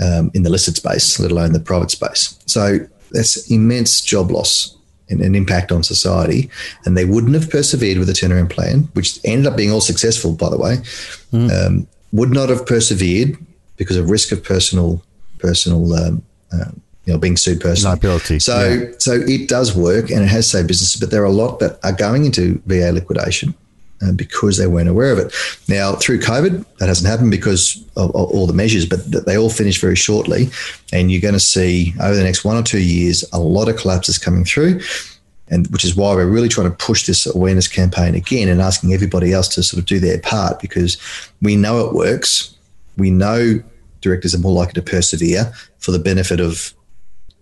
um, 0.00 0.30
in 0.34 0.42
the 0.42 0.50
listed 0.50 0.76
space, 0.76 1.20
let 1.20 1.30
alone 1.30 1.52
the 1.52 1.60
private 1.60 1.90
space. 1.90 2.38
So 2.46 2.78
that's 3.12 3.50
immense 3.50 4.00
job 4.00 4.32
loss 4.32 4.76
and 5.08 5.20
an 5.20 5.34
impact 5.34 5.72
on 5.72 5.82
society. 5.82 6.50
And 6.84 6.96
they 6.96 7.04
wouldn't 7.04 7.34
have 7.34 7.50
persevered 7.50 7.98
with 7.98 8.08
the 8.08 8.14
turnaround 8.14 8.50
plan, 8.50 8.88
which 8.94 9.18
ended 9.24 9.46
up 9.46 9.56
being 9.56 9.70
all 9.70 9.80
successful, 9.80 10.32
by 10.32 10.50
the 10.50 10.58
way, 10.58 10.76
mm. 11.32 11.66
um, 11.66 11.86
would 12.12 12.30
not 12.30 12.48
have 12.48 12.66
persevered 12.66 13.36
because 13.76 13.96
of 13.96 14.10
risk 14.10 14.32
of 14.32 14.42
personal, 14.42 15.02
personal, 15.38 15.94
um, 15.94 16.22
uh, 16.52 16.70
you 17.04 17.12
know, 17.12 17.18
being 17.18 17.36
sued 17.36 17.60
personally. 17.60 17.96
Liability. 17.96 18.38
So, 18.38 18.68
yeah. 18.68 18.92
so 18.98 19.12
it 19.12 19.48
does 19.48 19.76
work 19.76 20.10
and 20.10 20.22
it 20.22 20.28
has 20.28 20.50
saved 20.50 20.68
businesses, 20.68 21.00
but 21.00 21.10
there 21.10 21.22
are 21.22 21.26
a 21.26 21.30
lot 21.32 21.58
that 21.58 21.78
are 21.84 21.92
going 21.92 22.24
into 22.24 22.62
VA 22.66 22.92
liquidation 22.92 23.54
Uh, 24.02 24.12
because 24.12 24.58
they 24.58 24.66
weren't 24.66 24.88
aware 24.88 25.12
of 25.12 25.18
it. 25.18 25.32
Now, 25.68 25.94
through 25.94 26.18
COVID, 26.18 26.64
that 26.78 26.88
hasn't 26.88 27.08
happened 27.08 27.30
because 27.30 27.82
of, 27.96 28.10
of 28.10 28.26
all 28.32 28.46
the 28.46 28.52
measures, 28.52 28.84
but 28.84 29.24
they 29.24 29.38
all 29.38 29.48
finish 29.48 29.80
very 29.80 29.94
shortly. 29.94 30.48
And 30.92 31.12
you're 31.12 31.20
going 31.20 31.34
to 31.34 31.40
see 31.40 31.94
over 32.02 32.14
the 32.14 32.24
next 32.24 32.44
one 32.44 32.56
or 32.56 32.62
two 32.62 32.82
years 32.82 33.24
a 33.32 33.38
lot 33.38 33.68
of 33.68 33.76
collapses 33.76 34.18
coming 34.18 34.44
through. 34.44 34.80
And 35.48 35.68
which 35.68 35.84
is 35.84 35.94
why 35.94 36.12
we're 36.14 36.26
really 36.26 36.48
trying 36.48 36.68
to 36.68 36.76
push 36.76 37.06
this 37.06 37.24
awareness 37.24 37.68
campaign 37.68 38.14
again 38.16 38.48
and 38.48 38.60
asking 38.60 38.92
everybody 38.92 39.32
else 39.32 39.48
to 39.54 39.62
sort 39.62 39.78
of 39.80 39.86
do 39.86 40.00
their 40.00 40.18
part 40.18 40.60
because 40.60 40.98
we 41.40 41.54
know 41.54 41.86
it 41.86 41.94
works. 41.94 42.54
We 42.96 43.10
know 43.10 43.62
directors 44.00 44.34
are 44.34 44.38
more 44.38 44.52
likely 44.52 44.74
to 44.74 44.82
persevere 44.82 45.52
for 45.78 45.92
the 45.92 45.98
benefit 46.00 46.40
of 46.40 46.74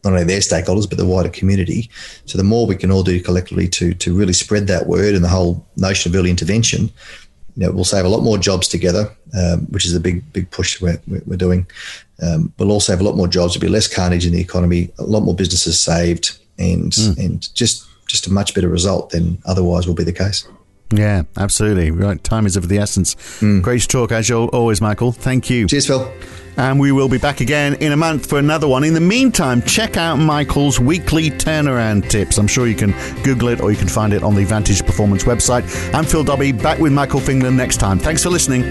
not 0.05 0.13
only 0.13 0.25
their 0.25 0.41
stakeholders 0.41 0.89
but 0.89 0.99
the 0.99 1.07
wider 1.07 1.29
community. 1.29 1.91
So 2.27 2.39
the 2.39 2.45
more 2.45 2.67
we 2.67 2.77
can 2.77 2.91
all 2.91 3.03
do 3.03 3.21
collectively 3.21 3.69
to 3.69 3.95
to 3.95 4.17
really 4.17 4.33
spread 4.33 4.67
that 4.67 4.87
word 4.87 5.15
and 5.15 5.25
the 5.25 5.29
whole 5.29 5.67
notion 5.77 6.11
of 6.11 6.19
early 6.19 6.31
intervention, 6.31 6.91
you 7.57 7.67
know, 7.67 7.71
we'll 7.71 7.85
save 7.85 8.05
a 8.05 8.09
lot 8.09 8.23
more 8.23 8.39
jobs 8.39 8.69
together, 8.69 9.15
um, 9.39 9.61
which 9.67 9.85
is 9.85 9.95
a 9.95 10.01
big 10.01 10.31
big 10.33 10.51
push 10.51 10.81
we're, 10.81 11.01
we're 11.07 11.37
doing. 11.37 11.67
Um, 12.23 12.53
we'll 12.59 12.73
also 12.73 12.93
have 12.93 13.01
a 13.01 13.05
lot 13.05 13.17
more 13.17 13.29
jobs. 13.29 13.55
There'll 13.55 13.69
be 13.69 13.73
less 13.73 13.93
carnage 13.93 14.27
in 14.27 14.33
the 14.33 14.41
economy, 14.41 14.91
a 14.99 15.05
lot 15.05 15.21
more 15.21 15.35
businesses 15.35 15.81
saved, 15.81 16.39
and 16.59 16.93
mm. 16.93 17.25
and 17.25 17.55
just 17.55 17.87
just 18.07 18.27
a 18.27 18.33
much 18.33 18.55
better 18.55 18.69
result 18.69 19.11
than 19.11 19.39
otherwise 19.45 19.87
will 19.87 19.95
be 19.95 20.05
the 20.05 20.13
case. 20.13 20.47
Yeah, 20.93 21.23
absolutely. 21.37 21.91
Right, 21.91 22.23
time 22.23 22.47
is 22.47 22.57
of 22.57 22.69
the 22.69 22.79
essence. 22.79 23.15
Mm. 23.41 23.63
Great 23.63 23.83
to 23.83 23.89
talk 23.89 24.13
as 24.13 24.31
always, 24.31 24.81
Michael. 24.81 25.13
Thank 25.13 25.51
you. 25.51 25.67
Cheers, 25.67 25.87
Phil 25.87 26.13
and 26.57 26.79
we 26.79 26.93
will 26.93 27.09
be 27.09 27.19
back 27.19 27.41
again 27.41 27.75
in 27.75 27.93
a 27.93 27.97
month 27.97 28.29
for 28.29 28.39
another 28.39 28.69
one. 28.69 28.85
In 28.85 28.95
the 28.95 29.01
meantime, 29.01 29.63
check 29.63 29.97
out 29.97 30.17
Michael's 30.17 30.79
weekly 30.79 31.31
turnaround 31.31 32.09
tips. 32.09 32.39
I'm 32.39 32.47
sure 32.47 32.67
you 32.67 32.75
can 32.75 32.93
Google 33.23 33.49
it 33.49 33.61
or 33.61 33.71
you 33.71 33.77
can 33.77 33.89
find 33.89 34.13
it 34.13 34.23
on 34.23 34.35
the 34.35 34.45
Vantage 34.45 34.85
Performance 34.85 35.25
website. 35.25 35.95
I'm 35.95 36.05
Phil 36.05 36.25
Dobbie, 36.25 36.53
back 36.53 36.79
with 36.79 36.93
Michael 36.93 37.21
Fingland 37.21 37.57
next 37.57 37.79
time. 37.79 37.99
Thanks 37.99 38.23
for 38.23 38.31
listening. 38.31 38.63